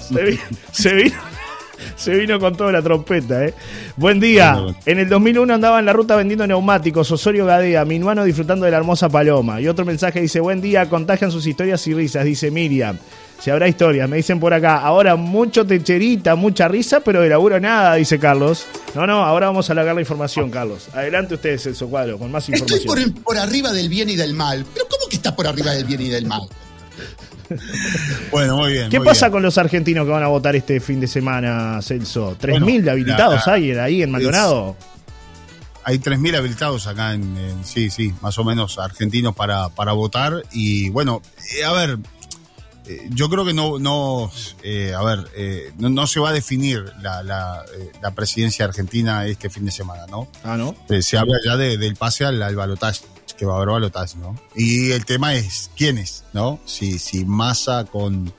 se, 0.00 0.22
vi- 0.24 0.40
se 0.72 0.94
vino, 0.94 1.16
se 1.96 2.14
vino 2.14 2.38
con 2.38 2.54
toda 2.56 2.72
la 2.72 2.82
trompeta, 2.82 3.44
¿eh? 3.44 3.54
Buen 3.96 4.20
día. 4.20 4.62
En 4.84 4.98
el 4.98 5.08
2001 5.08 5.54
andaba 5.54 5.78
en 5.80 5.86
la 5.86 5.92
ruta 5.92 6.14
vendiendo 6.16 6.46
neumáticos, 6.46 7.10
Osorio 7.10 7.46
Gadea, 7.46 7.84
Minuano 7.84 8.24
disfrutando 8.24 8.64
de 8.66 8.70
la 8.70 8.76
hermosa 8.76 9.08
paloma. 9.08 9.60
Y 9.60 9.68
otro 9.68 9.84
mensaje 9.84 10.20
dice, 10.20 10.40
buen 10.40 10.60
día, 10.60 10.88
contagian 10.88 11.30
sus 11.30 11.46
historias 11.46 11.86
y 11.86 11.94
risas, 11.94 12.24
dice 12.24 12.50
Miriam. 12.50 12.98
Si 13.40 13.50
habrá 13.50 13.68
historias, 13.68 14.08
me 14.08 14.16
dicen 14.16 14.40
por 14.40 14.54
acá. 14.54 14.78
Ahora 14.78 15.14
mucho 15.16 15.66
techerita, 15.66 16.36
mucha 16.36 16.68
risa, 16.68 17.00
pero 17.00 17.20
de 17.20 17.28
laburo 17.28 17.60
nada, 17.60 17.94
dice 17.96 18.18
Carlos. 18.18 18.64
No, 18.94 19.06
no, 19.06 19.24
ahora 19.24 19.48
vamos 19.48 19.68
a 19.68 19.72
alargar 19.72 19.94
la 19.94 20.00
información, 20.00 20.50
Carlos. 20.50 20.88
Adelante 20.94 21.34
ustedes, 21.34 21.62
Celso 21.62 21.88
Cuadro, 21.88 22.18
con 22.18 22.30
más 22.30 22.48
Estoy 22.48 22.78
información. 22.78 23.12
por, 23.12 23.22
por 23.22 23.38
arriba 23.38 23.72
del 23.72 23.88
bien 23.90 24.08
y 24.08 24.16
del 24.16 24.32
mal. 24.32 24.64
¿Pero 24.72 24.86
cómo 24.90 25.06
que 25.10 25.16
está 25.16 25.36
por 25.36 25.46
arriba 25.46 25.72
del 25.72 25.84
bien 25.84 26.00
y 26.00 26.08
del 26.08 26.24
mal? 26.24 26.42
Bueno, 28.30 28.56
muy 28.56 28.72
bien. 28.72 28.88
¿Qué 28.90 28.98
muy 28.98 29.06
pasa 29.06 29.26
bien. 29.26 29.32
con 29.32 29.42
los 29.42 29.58
argentinos 29.58 30.04
que 30.04 30.10
van 30.12 30.22
a 30.22 30.28
votar 30.28 30.56
este 30.56 30.80
fin 30.80 31.00
de 31.00 31.06
semana, 31.06 31.80
Celso? 31.82 32.36
¿3.000 32.38 32.60
Bueno, 32.60 32.90
habilitados 32.90 33.46
la- 33.46 33.52
hay 33.52 33.70
ahí 33.72 34.02
en 34.02 34.10
Maldonado? 34.10 34.76
Hay 35.84 35.98
3.000 36.00 36.36
habilitados 36.36 36.86
acá 36.88 37.14
en, 37.14 37.36
en- 37.36 37.64
sí, 37.64 37.90
sí, 37.90 38.12
más 38.20 38.36
o 38.38 38.44
menos 38.44 38.78
argentinos 38.78 39.34
para, 39.36 39.68
para 39.68 39.92
votar. 39.92 40.42
Y 40.52 40.88
bueno, 40.90 41.22
eh, 41.56 41.64
a 41.64 41.72
ver, 41.72 41.98
eh, 42.88 43.06
yo 43.10 43.28
creo 43.30 43.44
que 43.44 43.54
no, 43.54 43.78
no 43.78 44.30
eh, 44.64 44.92
a 44.96 45.02
ver, 45.04 45.28
eh, 45.36 45.70
no, 45.78 45.88
no 45.88 46.06
se 46.08 46.18
va 46.18 46.30
a 46.30 46.32
definir 46.32 46.84
la, 47.00 47.22
la, 47.22 47.64
eh, 47.78 47.92
la 48.02 48.10
presidencia 48.10 48.64
argentina 48.64 49.24
este 49.26 49.48
fin 49.48 49.64
de 49.64 49.70
semana, 49.70 50.06
¿no? 50.10 50.26
Ah, 50.42 50.56
¿no? 50.56 50.74
Se 51.00 51.16
habla 51.18 51.36
ya 51.44 51.56
de- 51.56 51.78
del 51.78 51.94
pase 51.94 52.24
al, 52.24 52.42
al 52.42 52.56
balotaje, 52.56 53.02
que 53.38 53.44
va 53.46 53.54
a 53.54 53.56
haber 53.56 53.68
balotaje, 53.70 54.16
¿no? 54.18 54.34
Y 54.54 54.90
el 54.92 55.04
tema 55.04 55.34
es, 55.34 55.70
¿quiénes, 55.76 56.24
no? 56.32 56.58
Si, 56.64 56.98
si 56.98 57.24
Massa 57.24 57.84
con 57.84 58.32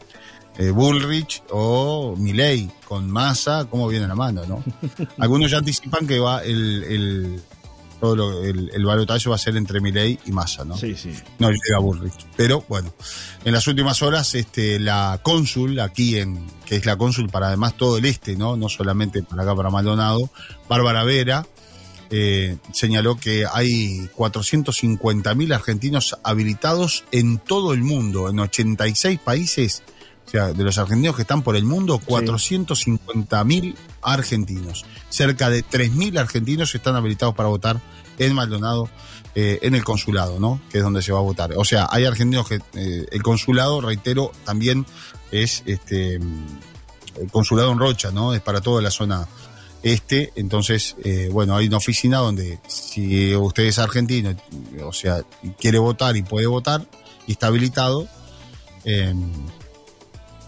eh, 0.57 0.71
Bullrich 0.71 1.43
o 1.51 2.15
Milei 2.17 2.69
con 2.87 3.09
Massa, 3.09 3.67
¿cómo 3.69 3.87
viene 3.87 4.07
la 4.07 4.15
mano, 4.15 4.43
no? 4.47 4.63
Algunos 5.19 5.51
ya 5.51 5.59
anticipan 5.59 6.07
que 6.07 6.19
va 6.19 6.43
el, 6.43 6.83
el, 6.83 7.41
todo 7.99 8.15
lo- 8.15 8.43
el, 8.43 8.71
el 8.73 8.85
balotaje 8.85 9.29
va 9.29 9.35
a 9.35 9.39
ser 9.39 9.55
entre 9.55 9.79
Milei 9.81 10.17
y 10.25 10.31
Massa, 10.31 10.63
¿no? 10.65 10.75
Sí, 10.77 10.95
sí. 10.95 11.11
no 11.39 11.49
llega 11.51 11.79
Bullrich. 11.79 12.25
Pero 12.35 12.63
bueno, 12.67 12.91
en 13.45 13.53
las 13.53 13.67
últimas 13.67 14.01
horas, 14.01 14.33
este, 14.35 14.79
la 14.79 15.19
cónsul 15.21 15.79
aquí 15.79 16.17
en, 16.17 16.47
que 16.65 16.75
es 16.77 16.85
la 16.87 16.95
cónsul 16.97 17.29
para 17.29 17.47
además 17.47 17.75
todo 17.77 17.97
el 17.97 18.05
este, 18.05 18.35
¿no? 18.35 18.55
No 18.57 18.67
solamente 18.69 19.21
para 19.23 19.43
acá, 19.43 19.55
para 19.55 19.69
Maldonado, 19.69 20.29
Bárbara 20.67 21.03
Vera, 21.03 21.45
eh, 22.09 22.57
señaló 22.73 23.17
que 23.17 23.45
hay 23.51 24.09
450.000 24.15 25.53
argentinos 25.53 26.17
habilitados 26.23 27.03
en 27.11 27.37
todo 27.37 27.73
el 27.73 27.83
mundo, 27.83 28.29
en 28.29 28.39
86 28.39 29.19
países. 29.19 29.83
O 30.25 30.29
sea, 30.29 30.51
de 30.51 30.63
los 30.63 30.77
argentinos 30.77 31.15
que 31.15 31.21
están 31.21 31.41
por 31.41 31.55
el 31.55 31.63
mundo, 31.63 32.01
450.000 32.05 33.75
argentinos. 34.01 34.85
Cerca 35.09 35.49
de 35.49 35.63
3.000 35.63 36.19
argentinos 36.19 36.75
están 36.75 36.95
habilitados 36.95 37.33
para 37.33 37.47
votar 37.47 37.81
en 38.17 38.33
Maldonado, 38.33 38.89
eh, 39.35 39.59
en 39.61 39.75
el 39.75 39.83
consulado, 39.83 40.39
¿no? 40.39 40.59
Que 40.69 40.79
es 40.79 40.83
donde 40.83 41.01
se 41.01 41.13
va 41.13 41.19
a 41.19 41.21
votar. 41.21 41.51
O 41.55 41.63
sea, 41.63 41.87
hay 41.89 42.05
argentinos 42.05 42.47
que 42.47 42.59
eh, 42.73 43.05
el 43.11 43.23
consulado, 43.23 43.79
reitero, 43.79 44.31
también 44.43 44.85
es 45.31 45.63
este 45.65 46.15
el 46.15 47.31
consulado 47.31 47.71
en 47.71 47.79
Rocha, 47.79 48.11
¿no? 48.11 48.33
Es 48.33 48.41
para 48.41 48.61
toda 48.61 48.81
la 48.81 48.91
zona 48.91 49.27
este. 49.83 50.31
Entonces, 50.35 50.95
eh, 51.03 51.29
bueno, 51.31 51.55
hay 51.55 51.67
una 51.67 51.77
oficina 51.77 52.17
donde 52.17 52.59
si 52.67 53.35
usted 53.35 53.63
es 53.63 53.79
argentino, 53.79 54.35
o 54.83 54.93
sea, 54.93 55.21
quiere 55.59 55.79
votar 55.79 56.15
y 56.17 56.21
puede 56.23 56.47
votar 56.47 56.85
y 57.25 57.33
está 57.33 57.47
habilitado, 57.47 58.07
eh, 58.85 59.13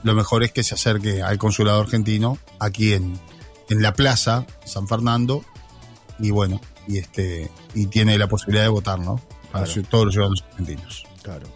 lo 0.04 0.14
mejor 0.14 0.44
es 0.44 0.52
que 0.52 0.64
se 0.64 0.76
acerque 0.76 1.22
al 1.22 1.38
consulado 1.38 1.82
argentino 1.82 2.38
aquí 2.60 2.94
en, 2.94 3.20
en 3.70 3.82
la 3.82 3.94
plaza 3.94 4.46
San 4.66 4.88
Fernando 4.88 5.44
y 6.20 6.32
bueno, 6.32 6.62
y 6.88 6.98
este 6.98 7.50
y 7.76 7.88
tiene 7.88 8.18
la 8.18 8.28
posibilidad 8.28 8.64
de 8.64 8.70
votar, 8.70 9.00
¿no? 9.00 9.22
Para 9.52 9.66
Claro. 9.66 9.84
todos 9.90 10.06
los 10.06 10.14
ciudadanos 10.14 10.44
argentinos. 10.52 11.04
Claro. 11.24 11.48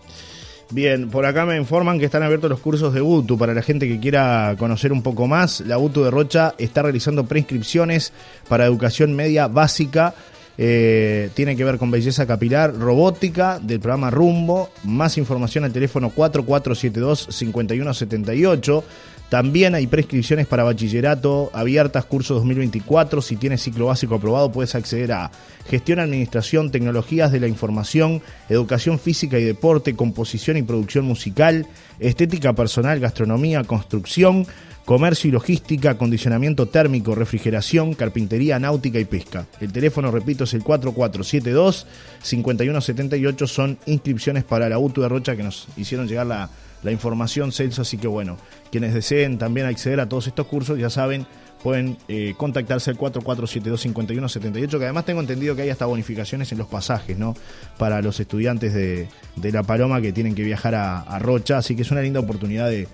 Bien, 0.74 1.12
por 1.12 1.24
acá 1.28 1.46
me 1.46 1.56
informan 1.56 2.00
que 2.00 2.06
están 2.06 2.24
abiertos 2.24 2.50
los 2.50 2.60
cursos 2.60 2.96
de 2.96 3.02
UTU 3.04 3.38
para 3.38 3.54
la 3.54 3.62
gente 3.62 3.88
que 3.88 4.00
quiera 4.00 4.56
conocer 4.58 4.92
un 4.92 5.04
poco 5.04 5.28
más. 5.28 5.62
La 5.62 5.78
UTU 5.78 6.06
de 6.06 6.10
Rocha 6.10 6.56
está 6.58 6.82
realizando 6.82 7.26
preinscripciones 7.26 8.12
para 8.50 8.66
educación 8.66 9.16
media 9.16 9.48
básica. 9.48 10.16
Eh, 10.58 11.30
tiene 11.34 11.56
que 11.56 11.64
ver 11.64 11.78
con 11.78 11.90
belleza 11.90 12.28
capilar, 12.28 12.76
robótica 12.76 13.60
del 13.60 13.80
programa 13.80 14.12
Rumbo. 14.12 14.70
Más 14.84 15.18
información 15.18 15.64
al 15.64 15.72
teléfono 15.74 16.12
4472-5178. 16.16 18.84
También 19.30 19.74
hay 19.74 19.88
prescripciones 19.88 20.46
para 20.46 20.64
bachillerato 20.64 21.50
abiertas, 21.54 22.06
curso 22.06 22.36
2024. 22.36 23.20
Si 23.20 23.36
tienes 23.36 23.64
ciclo 23.64 23.88
básico 23.88 24.14
aprobado, 24.14 24.52
puedes 24.52 24.76
acceder 24.76 25.12
a 25.12 25.32
gestión, 25.68 25.98
administración, 25.98 26.70
tecnologías 26.70 27.32
de 27.32 27.40
la 27.40 27.48
información, 27.48 28.22
educación 28.48 29.00
física 29.00 29.40
y 29.40 29.44
deporte, 29.44 29.96
composición 29.96 30.58
y 30.58 30.62
producción 30.62 31.06
musical, 31.06 31.66
estética 32.00 32.54
personal, 32.54 33.00
gastronomía, 33.00 33.64
construcción, 33.64 34.46
comercio 34.86 35.30
y 35.30 35.32
logística, 35.32 35.92
acondicionamiento 35.92 36.68
térmico, 36.68 37.16
refrigeración, 37.16 37.94
carpintería 37.94 38.60
náutica 38.60 39.00
y 39.00 39.06
pesca. 39.06 39.46
El 39.62 39.72
teléfono, 39.72 40.12
repito, 40.12 40.44
es 40.44 40.54
el 40.54 40.64
4472-5178. 40.64 43.48
Son 43.48 43.78
inscripciones 43.86 44.44
para 44.44 44.68
la 44.70 44.80
UTU 44.80 45.02
de 45.02 45.10
Rocha 45.10 45.36
que 45.36 45.44
nos 45.44 45.68
hicieron 45.78 46.08
llegar 46.08 46.28
la, 46.28 46.50
la 46.84 46.92
información, 46.92 47.52
Celso. 47.52 47.82
Así 47.82 47.98
que 47.98 48.08
bueno, 48.08 48.38
quienes 48.72 48.94
deseen 48.94 49.38
también 49.38 49.68
acceder 49.68 50.00
a 50.00 50.10
todos 50.10 50.28
estos 50.28 50.48
cursos, 50.48 50.78
ya 50.78 50.90
saben, 50.90 51.26
pueden 51.64 51.98
eh, 52.10 52.34
contactarse 52.36 52.92
al 52.92 52.98
4472-5178, 52.98 54.70
que 54.70 54.84
además 54.84 55.06
tengo 55.06 55.22
entendido 55.22 55.56
que 55.56 55.62
hay 55.62 55.70
hasta 55.70 55.86
bonificaciones 55.86 56.52
en 56.52 56.58
los 56.58 56.68
pasajes, 56.68 57.18
¿no? 57.18 57.36
Para 57.78 58.02
los 58.02 58.20
estudiantes 58.20 58.74
de, 58.74 59.08
de 59.38 59.52
La 59.54 59.64
Paloma 59.64 60.02
que 60.02 60.12
tienen 60.12 60.36
que 60.36 60.44
viajar 60.44 60.76
a, 60.76 61.00
a 61.00 61.20
Rocha, 61.20 61.58
así 61.58 61.78
que 61.78 61.84
es 61.84 61.92
una 61.92 62.02
linda 62.02 62.20
oportunidad 62.20 62.70
de, 62.70 62.90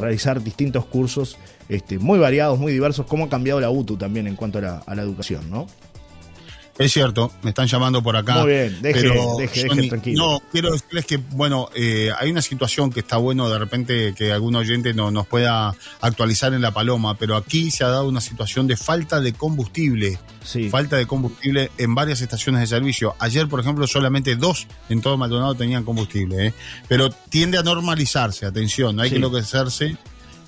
realizar 0.00 0.42
distintos 0.42 0.84
cursos 0.86 1.36
este, 1.68 1.98
muy 1.98 2.18
variados, 2.18 2.58
muy 2.58 2.72
diversos, 2.72 3.06
cómo 3.06 3.24
ha 3.24 3.28
cambiado 3.28 3.60
la 3.60 3.70
UTU 3.70 3.96
también 3.96 4.26
en 4.26 4.36
cuanto 4.36 4.58
a 4.58 4.62
la, 4.62 4.78
a 4.78 4.94
la 4.94 5.02
educación, 5.02 5.50
¿no? 5.50 5.66
Es 6.76 6.92
cierto, 6.92 7.30
me 7.42 7.50
están 7.50 7.68
llamando 7.68 8.02
por 8.02 8.16
acá. 8.16 8.42
Muy 8.42 8.50
bien, 8.50 8.82
deje, 8.82 9.00
pero, 9.02 9.36
deje, 9.38 9.88
tranquilo. 9.88 10.26
No, 10.26 10.42
quiero 10.50 10.72
decirles 10.72 11.06
que, 11.06 11.18
bueno, 11.18 11.68
eh, 11.74 12.10
hay 12.18 12.30
una 12.30 12.42
situación 12.42 12.90
que 12.90 13.00
está 13.00 13.16
bueno 13.16 13.48
de 13.48 13.58
repente 13.60 14.12
que 14.16 14.32
algún 14.32 14.56
oyente 14.56 14.92
no, 14.92 15.12
nos 15.12 15.26
pueda 15.28 15.74
actualizar 16.00 16.52
en 16.52 16.62
La 16.62 16.72
Paloma, 16.72 17.16
pero 17.16 17.36
aquí 17.36 17.70
se 17.70 17.84
ha 17.84 17.88
dado 17.88 18.08
una 18.08 18.20
situación 18.20 18.66
de 18.66 18.76
falta 18.76 19.20
de 19.20 19.32
combustible. 19.32 20.18
Sí. 20.42 20.68
Falta 20.68 20.96
de 20.96 21.06
combustible 21.06 21.70
en 21.78 21.94
varias 21.94 22.20
estaciones 22.20 22.60
de 22.60 22.66
servicio. 22.66 23.14
Ayer, 23.20 23.48
por 23.48 23.60
ejemplo, 23.60 23.86
solamente 23.86 24.34
dos 24.34 24.66
en 24.88 25.00
todo 25.00 25.16
Maldonado 25.16 25.54
tenían 25.54 25.84
combustible. 25.84 26.48
¿eh? 26.48 26.54
Pero 26.88 27.08
tiende 27.10 27.56
a 27.56 27.62
normalizarse, 27.62 28.46
atención, 28.46 28.96
no 28.96 29.02
hay 29.02 29.08
Sí. 29.08 29.12
que 29.14 29.16
enloquecerse 29.18 29.96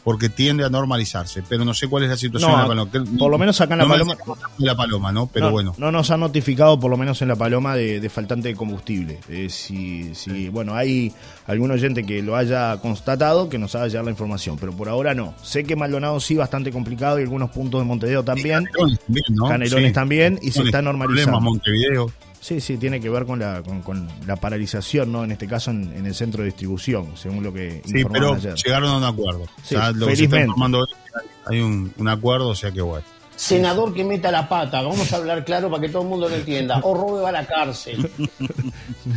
porque 0.07 0.29
tiende 0.29 0.64
a 0.64 0.69
normalizarse. 0.71 1.42
Pero 1.49 1.64
no 1.64 1.75
sé 1.75 1.88
cuál 1.88 2.05
es 2.05 2.11
la 2.11 2.16
situación 2.16 2.49
No, 2.53 2.57
en 2.59 2.62
La 2.62 2.69
Paloma. 2.69 2.90
Que- 2.92 3.01
por 3.19 3.29
lo 3.29 3.38
menos 3.38 3.61
acá 3.61 3.75
en 3.75 3.79
La 3.79 3.85
no 3.87 3.90
Paloma- 3.90 4.16
La 4.59 4.77
Paloma, 4.77 5.11
¿no? 5.11 5.27
Pero 5.27 5.47
no, 5.47 5.51
bueno. 5.53 5.75
No 5.79 5.90
nos 5.90 6.09
han 6.12 6.21
notificado, 6.21 6.79
por 6.79 6.92
lo 6.92 6.97
menos 6.97 7.21
en 7.23 7.29
La 7.29 7.35
Paloma, 7.35 7.75
de, 7.75 7.99
de 7.99 8.09
faltante 8.09 8.47
de 8.47 8.55
combustible. 8.55 9.19
Eh, 9.29 9.49
si, 9.51 10.14
si, 10.14 10.49
bueno, 10.49 10.77
hay 10.77 11.12
algún 11.49 11.73
oyente 11.73 12.07
que 12.07 12.23
lo 12.23 12.37
haya 12.37 12.77
constatado, 12.81 13.49
que 13.49 13.59
nos 13.59 13.75
haga 13.75 13.88
llegar 13.88 14.05
la 14.05 14.12
información, 14.12 14.57
pero 14.61 14.73
por 14.73 14.88
ahora 14.88 15.12
no. 15.12 15.35
Sé 15.42 15.64
que 15.64 15.75
Maldonado 15.75 16.21
sí, 16.21 16.37
bastante 16.37 16.71
complicado, 16.71 17.19
y 17.19 17.23
algunos 17.25 17.51
puntos 17.51 17.81
de 17.81 17.85
Montevideo 17.87 18.23
también. 18.23 18.64
Canelones 18.66 19.01
también, 19.01 19.25
¿no? 19.35 19.49
Canelones 19.49 19.88
Sí. 19.88 19.92
también, 19.92 20.38
y 20.40 20.53
se 20.53 20.61
está 20.62 20.79
Problemas, 20.81 20.85
normalizando. 20.85 21.40
Montevideo. 21.40 22.12
Sí, 22.47 22.61
sí, 22.61 22.77
tiene 22.77 23.01
que 23.01 23.11
ver 23.11 23.27
con 23.27 23.41
la, 23.41 23.61
con, 23.65 23.83
con 23.83 24.09
la 24.25 24.37
paralización, 24.37 25.11
¿no? 25.11 25.25
En 25.25 25.33
este 25.33 25.49
caso, 25.49 25.73
en, 25.73 25.93
en 25.97 26.07
el 26.07 26.15
centro 26.15 26.43
de 26.45 26.47
distribución, 26.51 27.17
según 27.17 27.43
lo 27.43 27.53
que 27.53 27.83
Sí, 27.85 28.05
pero 28.13 28.35
ayer. 28.35 28.55
llegaron 28.55 28.91
a 28.91 28.97
un 28.99 29.03
acuerdo. 29.05 29.47
Sí, 29.65 29.75
o 29.75 29.79
sea, 29.81 29.91
lo 29.91 30.07
que 30.07 30.15
se 30.15 30.25
está 30.25 30.37
felizmente. 30.37 30.47
informando 30.47 30.79
hoy, 30.79 30.87
hay 31.47 31.61
un, 31.61 31.93
un 31.99 32.09
acuerdo, 32.09 32.49
o 32.51 32.55
sea 32.55 32.71
que 32.71 32.81
bueno. 32.83 33.05
Senador 33.35 33.93
que 33.93 34.05
meta 34.05 34.31
la 34.31 34.49
pata, 34.49 34.81
vamos 34.81 35.13
a 35.13 35.17
hablar 35.17 35.45
claro 35.45 35.69
para 35.71 35.81
que 35.83 35.89
todo 35.89 36.03
el 36.03 36.09
mundo 36.09 36.29
lo 36.29 36.37
entienda. 36.37 36.79
O 36.85 36.95
robe 36.95 37.21
va 37.23 37.31
a 37.31 37.33
la 37.33 37.47
cárcel. 37.47 38.09
¿Qué 38.19 38.29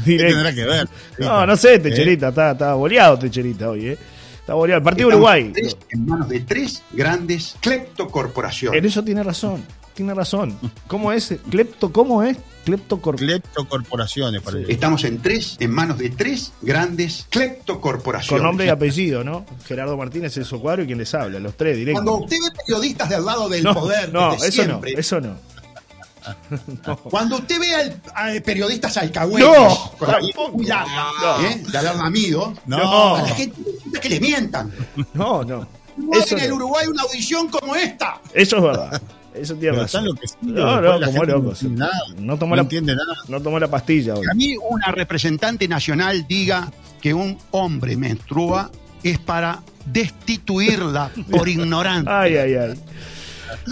Directo. 0.05 0.33
tendrá 0.33 0.55
que 0.55 0.65
ver? 0.65 0.87
No, 1.19 1.45
no 1.45 1.55
sé, 1.55 1.75
¿Eh? 1.75 1.79
Techerita, 1.79 2.29
está, 2.29 2.51
está 2.53 2.73
boleado 2.73 3.19
Techerita 3.19 3.69
hoy, 3.69 3.89
¿eh? 3.89 3.97
Está 4.39 4.55
boleado. 4.55 4.79
El 4.79 4.83
partido 4.83 5.09
Estamos 5.09 5.29
Uruguay. 5.29 5.51
tres- 5.53 5.77
en 5.91 6.05
manos 6.07 6.27
de 6.29 6.39
tres 6.39 6.81
grandes 6.93 7.55
cleptocorporaciones. 7.61 8.79
En 8.79 8.85
eso 8.85 9.03
tiene 9.03 9.21
razón, 9.21 9.63
tiene 9.99 10.13
razón. 10.13 10.57
¿Cómo 10.87 11.11
es? 11.11 11.35
¿Clepto? 11.49 11.91
¿Cómo 11.91 12.23
es? 12.23 12.37
Cleptocor... 12.63 13.17
Cleptocorporaciones, 13.17 14.41
parece. 14.41 14.71
Estamos 14.71 15.03
en 15.03 15.21
tres, 15.21 15.57
en 15.59 15.71
manos 15.71 15.97
de 15.97 16.09
tres 16.09 16.53
grandes 16.61 17.25
cleptocorporaciones. 17.29 18.29
Con 18.39 18.43
nombre 18.47 18.67
y 18.67 18.69
apellido, 18.69 19.25
¿no? 19.25 19.45
Gerardo 19.65 19.97
Martínez, 19.97 20.37
el 20.37 20.47
Cuadro 20.47 20.83
y 20.83 20.85
quien 20.85 20.99
les 20.99 21.13
habla, 21.13 21.37
los 21.41 21.57
tres 21.57 21.75
directos. 21.75 22.01
Cuando 22.05 22.23
usted 22.23 22.37
ve 22.41 22.55
periodistas 22.65 23.09
del 23.09 23.25
lado 23.25 23.49
del 23.49 23.61
no, 23.65 23.73
poder, 23.73 24.13
no, 24.13 24.31
desde 24.31 24.47
eso 24.47 24.63
siempre, 24.63 24.93
no, 24.93 24.99
eso 24.99 25.19
no. 26.85 26.97
cuando 27.09 27.35
usted 27.37 27.59
ve 27.59 27.75
al- 27.75 28.01
a, 28.15 28.41
periodistas 28.41 28.95
alcahuetes 28.95 29.49
No, 29.49 29.91
con 29.97 30.07
la 30.07 30.19
tampoco. 30.19 30.51
muy 30.57 30.65
larga, 30.65 31.07
No. 31.21 31.45
¿eh? 31.45 31.61
de 31.69 31.77
haber 31.77 31.95
lamido, 31.97 32.53
No. 32.67 33.15
a 33.17 33.21
la 33.23 33.29
gente 33.35 33.61
que 34.01 34.07
le 34.09 34.19
mientan. 34.21 34.71
No, 35.13 35.43
no. 35.43 35.67
No 35.97 36.13
hay 36.13 36.19
Eso, 36.21 36.37
en 36.37 36.43
el. 36.45 36.53
Uruguay 36.53 36.87
una 36.87 37.01
audición 37.03 37.49
como 37.49 37.75
esta. 37.75 38.21
Eso 38.33 38.55
es 38.57 38.63
verdad. 38.63 39.01
Eso 39.41 39.55
tiene 39.55 39.71
Pero 39.71 39.81
razón. 39.83 39.85
están 39.85 40.03
enloquecidos, 40.03 40.41
No, 40.43 40.81
no, 40.81 40.91
como 40.99 41.11
gente 41.11 41.27
loco. 41.31 41.43
no 41.43 41.49
entiende 41.51 41.79
nada. 41.79 41.93
No 42.19 42.37
tomó 42.37 42.49
No 42.51 42.55
la, 42.57 42.61
entiende 42.63 42.95
nada. 42.95 43.13
no 43.27 43.41
tomó 43.41 43.59
la 43.59 43.67
pastilla 43.67 44.13
hoy. 44.15 44.21
Que 44.21 44.31
a 44.31 44.33
mí 44.33 44.55
una 44.69 44.91
representante 44.91 45.67
nacional 45.67 46.25
diga 46.27 46.71
que 47.01 47.13
un 47.13 47.37
hombre 47.51 47.95
menstrua 47.97 48.69
es 49.03 49.17
para 49.19 49.59
destituirla 49.85 51.09
por 51.31 51.47
ignorante. 51.49 52.09
Ay, 52.11 52.35
ay, 52.37 52.53
ay. 52.55 52.79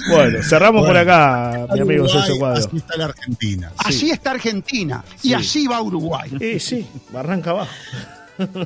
Bueno, 0.09 0.41
cerramos 0.41 0.85
por 0.87 0.97
acá, 0.97 1.67
mi 1.73 1.81
amigo 1.81 2.03
Uruguay, 2.05 2.23
Celso 2.25 2.39
Cuadro. 2.39 2.65
Así 2.67 2.77
está 2.77 2.97
la 2.97 3.05
Argentina. 3.05 3.71
Así 3.77 4.09
está 4.09 4.31
Argentina 4.31 5.03
y 5.21 5.27
Sí. 5.29 5.33
así 5.35 5.67
va 5.67 5.81
Uruguay. 5.81 6.31
Sí, 6.39 6.59
sí, 6.59 6.87
arranca 7.13 7.51
abajo. 7.51 7.71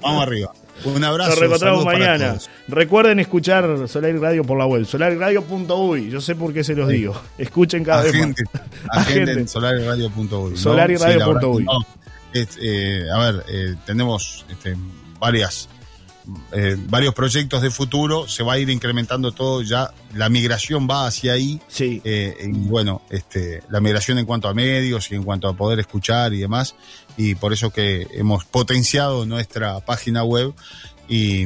Vamos 0.01 0.23
arriba. 0.23 0.51
Un 0.85 1.03
abrazo. 1.03 1.29
Nos 1.31 1.39
reencontramos 1.39 1.85
mañana. 1.85 2.37
Recuerden 2.67 3.19
escuchar 3.19 3.87
Solar 3.87 4.15
y 4.15 4.17
Radio 4.17 4.43
por 4.43 4.57
la 4.57 4.65
web, 4.65 4.85
solariradio.uy. 4.85 6.09
Yo 6.09 6.21
sé 6.21 6.35
por 6.35 6.53
qué 6.53 6.63
se 6.63 6.75
los 6.75 6.89
digo. 6.89 7.19
Escuchen 7.37 7.83
cada 7.83 8.03
vez 8.03 8.13
Agente, 8.15 8.43
más. 8.53 8.63
agente 9.07 9.31
en 9.31 9.47
solariradio.uy. 9.47 10.51
¿no? 10.51 10.57
Solariradio 10.57 11.39
Sí, 11.39 11.65
no. 11.65 11.85
Eh, 12.33 13.05
a 13.13 13.31
ver, 13.31 13.43
eh, 13.49 13.75
tenemos 13.85 14.45
este, 14.49 14.75
varias, 15.19 15.67
eh, 16.51 16.75
varios 16.89 17.13
proyectos 17.13 17.61
de 17.61 17.69
futuro. 17.71 18.27
Se 18.27 18.43
va 18.43 18.53
a 18.53 18.59
ir 18.59 18.69
incrementando 18.69 19.31
todo 19.31 19.61
ya. 19.61 19.91
La 20.15 20.29
migración 20.29 20.87
va 20.89 21.07
hacia 21.07 21.33
ahí. 21.33 21.59
Sí, 21.67 22.01
eh, 22.03 22.35
y 22.43 22.51
bueno, 22.51 23.01
este, 23.09 23.63
la 23.69 23.79
migración 23.81 24.17
en 24.19 24.25
cuanto 24.25 24.47
a 24.47 24.53
medios 24.53 25.11
y 25.11 25.15
en 25.15 25.23
cuanto 25.23 25.47
a 25.47 25.53
poder 25.53 25.79
escuchar 25.79 26.33
y 26.33 26.39
demás, 26.39 26.75
y 27.17 27.35
por 27.35 27.53
eso 27.53 27.69
que 27.71 28.07
hemos 28.13 28.45
potenciado 28.45 29.25
nuestra 29.25 29.79
página 29.81 30.23
web 30.23 30.53
y, 31.07 31.45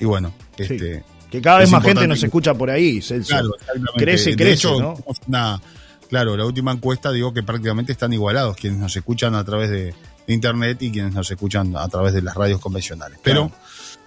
y 0.00 0.04
bueno, 0.04 0.32
este, 0.56 1.04
que 1.30 1.40
cada 1.40 1.58
vez 1.58 1.70
más 1.70 1.82
gente 1.84 2.06
nos 2.06 2.22
escucha 2.22 2.54
por 2.54 2.70
ahí, 2.70 3.00
Celso. 3.02 3.28
claro. 3.30 3.50
Crece, 3.96 4.30
De 4.30 4.36
crece, 4.36 4.52
hecho, 4.52 4.80
¿no? 4.80 4.94
una- 5.26 5.60
claro, 6.08 6.36
la 6.36 6.44
última 6.44 6.72
encuesta 6.72 7.10
digo 7.12 7.32
que 7.34 7.42
prácticamente 7.42 7.92
están 7.92 8.12
igualados 8.12 8.56
quienes 8.56 8.78
nos 8.78 8.94
escuchan 8.96 9.34
a 9.34 9.44
través 9.44 9.70
de, 9.70 9.94
de 10.26 10.34
internet 10.34 10.80
y 10.82 10.90
quienes 10.92 11.12
nos 11.14 11.30
escuchan 11.30 11.76
a 11.76 11.88
través 11.88 12.12
de 12.14 12.22
las 12.22 12.34
radios 12.36 12.60
convencionales. 12.60 13.18
Pero 13.22 13.48
Claro. 13.48 13.62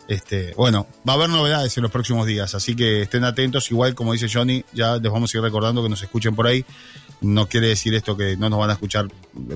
Este, 0.09 0.55
bueno, 0.55 0.87
va 1.07 1.13
a 1.13 1.15
haber 1.17 1.29
novedades 1.29 1.77
en 1.77 1.83
los 1.83 1.91
próximos 1.91 2.25
días, 2.25 2.55
así 2.55 2.75
que 2.75 3.03
estén 3.03 3.23
atentos. 3.23 3.69
Igual, 3.69 3.93
como 3.93 4.11
dice 4.11 4.27
Johnny, 4.27 4.65
ya 4.73 4.97
les 4.97 5.11
vamos 5.11 5.31
a 5.31 5.37
ir 5.37 5.43
recordando 5.43 5.83
que 5.83 5.89
nos 5.89 6.01
escuchen 6.01 6.35
por 6.35 6.47
ahí. 6.47 6.65
No 7.21 7.47
quiere 7.47 7.67
decir 7.67 7.93
esto 7.93 8.17
que 8.17 8.35
no 8.35 8.49
nos 8.49 8.57
van 8.57 8.71
a 8.71 8.73
escuchar, 8.73 9.07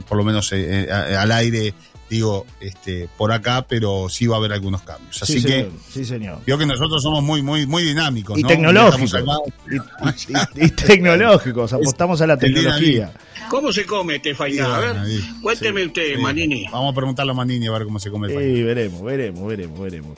por 0.08 0.16
lo 0.16 0.24
menos 0.24 0.52
eh, 0.52 0.86
eh, 0.88 0.92
al 0.92 1.32
aire, 1.32 1.74
digo, 2.14 2.46
este, 2.62 3.10
por 3.18 3.32
acá, 3.32 3.66
pero 3.68 4.08
sí 4.10 4.28
va 4.28 4.36
a 4.36 4.40
haber 4.40 4.54
algunos 4.54 4.82
cambios. 4.84 5.22
Así 5.22 5.42
sí, 5.42 5.48
que. 5.48 5.70
Sí, 5.92 6.06
señor. 6.06 6.40
veo 6.46 6.58
que 6.58 6.66
nosotros 6.66 7.02
somos 7.04 7.22
muy, 7.24 7.42
muy, 7.42 7.66
muy 7.68 7.84
dinámicos. 7.84 8.38
Y 8.40 8.44
¿no? 8.44 8.48
tecnológicos. 8.48 9.14
Y, 9.70 9.76
y- 10.62 10.66
y 10.66 10.70
tecnológicos, 10.70 11.74
apostamos 11.74 12.22
a 12.22 12.28
la 12.28 12.38
tecnología. 12.38 13.12
¿Cómo 13.50 13.72
se 13.74 13.86
come 13.86 14.16
este 14.16 14.34
faina? 14.34 14.76
A 14.76 14.80
ver, 14.80 14.96
Sí, 15.06 15.22
cuénteme 15.42 15.86
usted, 15.86 16.16
Sí. 16.16 16.22
Manini. 16.22 16.66
Vamos 16.72 16.92
a 16.92 16.96
preguntarle 16.96 17.32
a 17.32 17.36
Manini 17.36 17.68
a 17.68 17.72
ver 17.72 17.84
cómo 17.84 18.00
se 18.00 18.10
come 18.10 18.28
el 18.30 18.34
país. 18.36 18.56
Sí, 18.58 18.64
veremos, 18.64 19.04
veremos, 19.04 19.46
veremos, 19.48 19.80
veremos. 19.80 20.18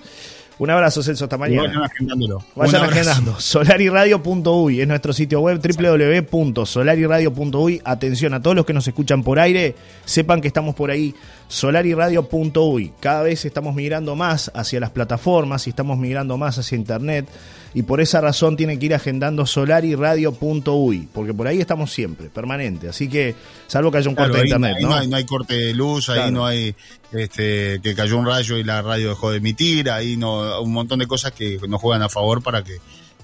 Un 0.57 0.69
abrazo, 0.69 1.03
Celso, 1.03 1.25
hasta 1.25 1.37
mañana. 1.37 1.63
Vayan 1.67 1.83
agendándolo. 1.83 2.45
Vayan 2.55 2.83
agendando. 2.85 3.35
Solariradio.uy 3.41 4.79
es 4.79 4.87
nuestro 4.87 5.11
sitio 5.11 5.41
web 5.41 5.59
www.solariradio.uy. 5.61 7.81
Atención 7.83 8.33
a 8.33 8.41
todos 8.41 8.55
los 8.55 8.65
que 8.65 8.71
nos 8.71 8.87
escuchan 8.87 9.21
por 9.23 9.37
aire, 9.39 9.75
sepan 10.05 10.39
que 10.39 10.47
estamos 10.47 10.73
por 10.75 10.91
ahí. 10.91 11.13
Solariradio.uy. 11.47 12.93
Cada 12.99 13.23
vez 13.23 13.45
estamos 13.45 13.75
migrando 13.75 14.15
más 14.15 14.51
hacia 14.53 14.79
las 14.79 14.89
plataformas 14.89 15.67
y 15.67 15.69
estamos 15.69 15.97
migrando 15.97 16.37
más 16.37 16.57
hacia 16.57 16.75
internet. 16.75 17.27
Y 17.73 17.83
por 17.83 17.99
esa 17.99 18.21
razón 18.21 18.55
tienen 18.55 18.79
que 18.79 18.85
ir 18.85 18.95
agendando 18.95 19.45
solariradio.uy, 19.45 21.09
porque 21.13 21.33
por 21.33 21.47
ahí 21.47 21.59
estamos 21.59 21.91
siempre, 21.91 22.29
permanente. 22.29 22.87
Así 22.87 23.09
que, 23.09 23.35
salvo 23.67 23.91
que 23.91 23.97
haya 23.97 24.09
un 24.09 24.15
Claro, 24.15 24.31
corte 24.31 24.43
de 24.43 24.47
internet, 24.47 24.77
¿no? 24.81 24.89
no, 24.89 24.95
hay, 24.95 25.07
no 25.09 25.17
hay 25.17 25.25
corte 25.25 25.55
de 25.55 25.73
luz, 25.73 26.07
ahí 26.07 26.31
no 26.31 26.45
hay 26.45 26.73
este, 27.11 27.81
que 27.83 27.93
cayó 27.93 28.17
un 28.17 28.25
rayo 28.25 28.57
y 28.57 28.63
la 28.63 28.81
radio 28.81 29.09
dejó 29.09 29.29
de 29.29 29.37
emitir, 29.37 29.89
ahí 29.89 30.15
no 30.15 30.61
un 30.61 30.71
montón 30.71 30.99
de 30.99 31.07
cosas 31.07 31.33
que 31.33 31.59
nos 31.67 31.81
juegan 31.81 32.01
a 32.01 32.07
favor 32.07 32.41
para 32.41 32.63
que 32.63 32.77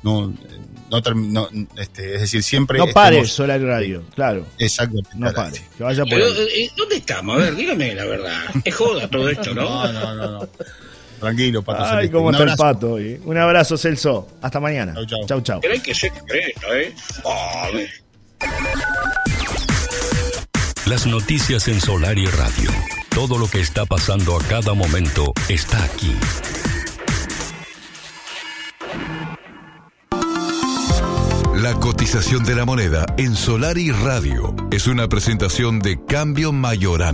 no, 0.04 0.34
no, 0.90 1.02
term- 1.04 1.28
no, 1.32 1.48
este, 1.78 2.16
es 2.16 2.22
decir, 2.22 2.44
siempre 2.44 2.78
No 2.78 2.88
pare 2.88 3.18
estemos- 3.18 3.32
Solar 3.34 3.62
Radio, 3.62 4.04
claro. 4.16 4.46
Exactamente. 4.58 5.10
No 5.16 5.28
al 5.28 5.34
pare. 5.34 5.58
aire. 5.58 5.66
Que 5.78 5.84
vaya 5.84 6.04
por 6.04 6.14
Pero, 6.14 6.26
ahí. 6.26 6.64
eh, 6.64 6.70
¿Dónde 6.76 6.96
estamos? 6.98 7.36
A 7.36 7.40
ver, 7.40 7.56
dígame 7.56 7.96
la 7.96 8.06
verdad. 8.06 8.42
Es 8.66 8.76
joda 8.76 9.08
todo 9.08 9.30
esto, 9.30 9.54
¿no? 9.54 9.64
No, 9.64 9.94
no, 9.94 10.16
no, 10.16 10.32
no. 10.40 10.50
Tranquilo, 11.20 11.62
Pato 11.62 11.84
Ay, 11.84 11.90
Celeste. 11.90 12.12
cómo 12.14 12.28
Un 12.30 12.36
está 12.36 12.52
el 12.52 12.58
pato 12.58 12.92
hoy. 12.94 13.22
Un 13.26 13.38
abrazo, 13.38 13.78
Celso. 13.78 14.28
Hasta 14.42 14.60
mañana. 14.60 14.94
Chau, 14.96 15.06
chau. 15.06 15.26
Chau, 15.28 15.42
chau. 15.42 15.60
Pero 15.62 15.74
hay 15.76 15.80
que 15.80 15.94
ser 15.94 16.12
concreto, 16.12 16.74
¿eh? 16.74 16.96
Ah, 17.26 17.68
Las 20.88 21.06
noticias 21.06 21.68
en 21.68 21.80
Solar 21.80 22.18
y 22.18 22.26
Radio. 22.26 22.72
Todo 23.14 23.38
lo 23.38 23.48
que 23.48 23.60
está 23.60 23.86
pasando 23.86 24.36
a 24.36 24.42
cada 24.44 24.74
momento 24.74 25.32
está 25.48 25.84
aquí. 25.84 26.12
La 31.62 31.76
cotización 31.76 32.44
de 32.44 32.56
la 32.56 32.66
moneda 32.66 33.06
en 33.18 33.36
Solar 33.36 33.78
y 33.78 33.92
Radio 33.92 34.56
es 34.72 34.88
una 34.88 35.08
presentación 35.08 35.80
de 35.80 36.04
Cambio 36.04 36.52
Mayorana. 36.52 37.10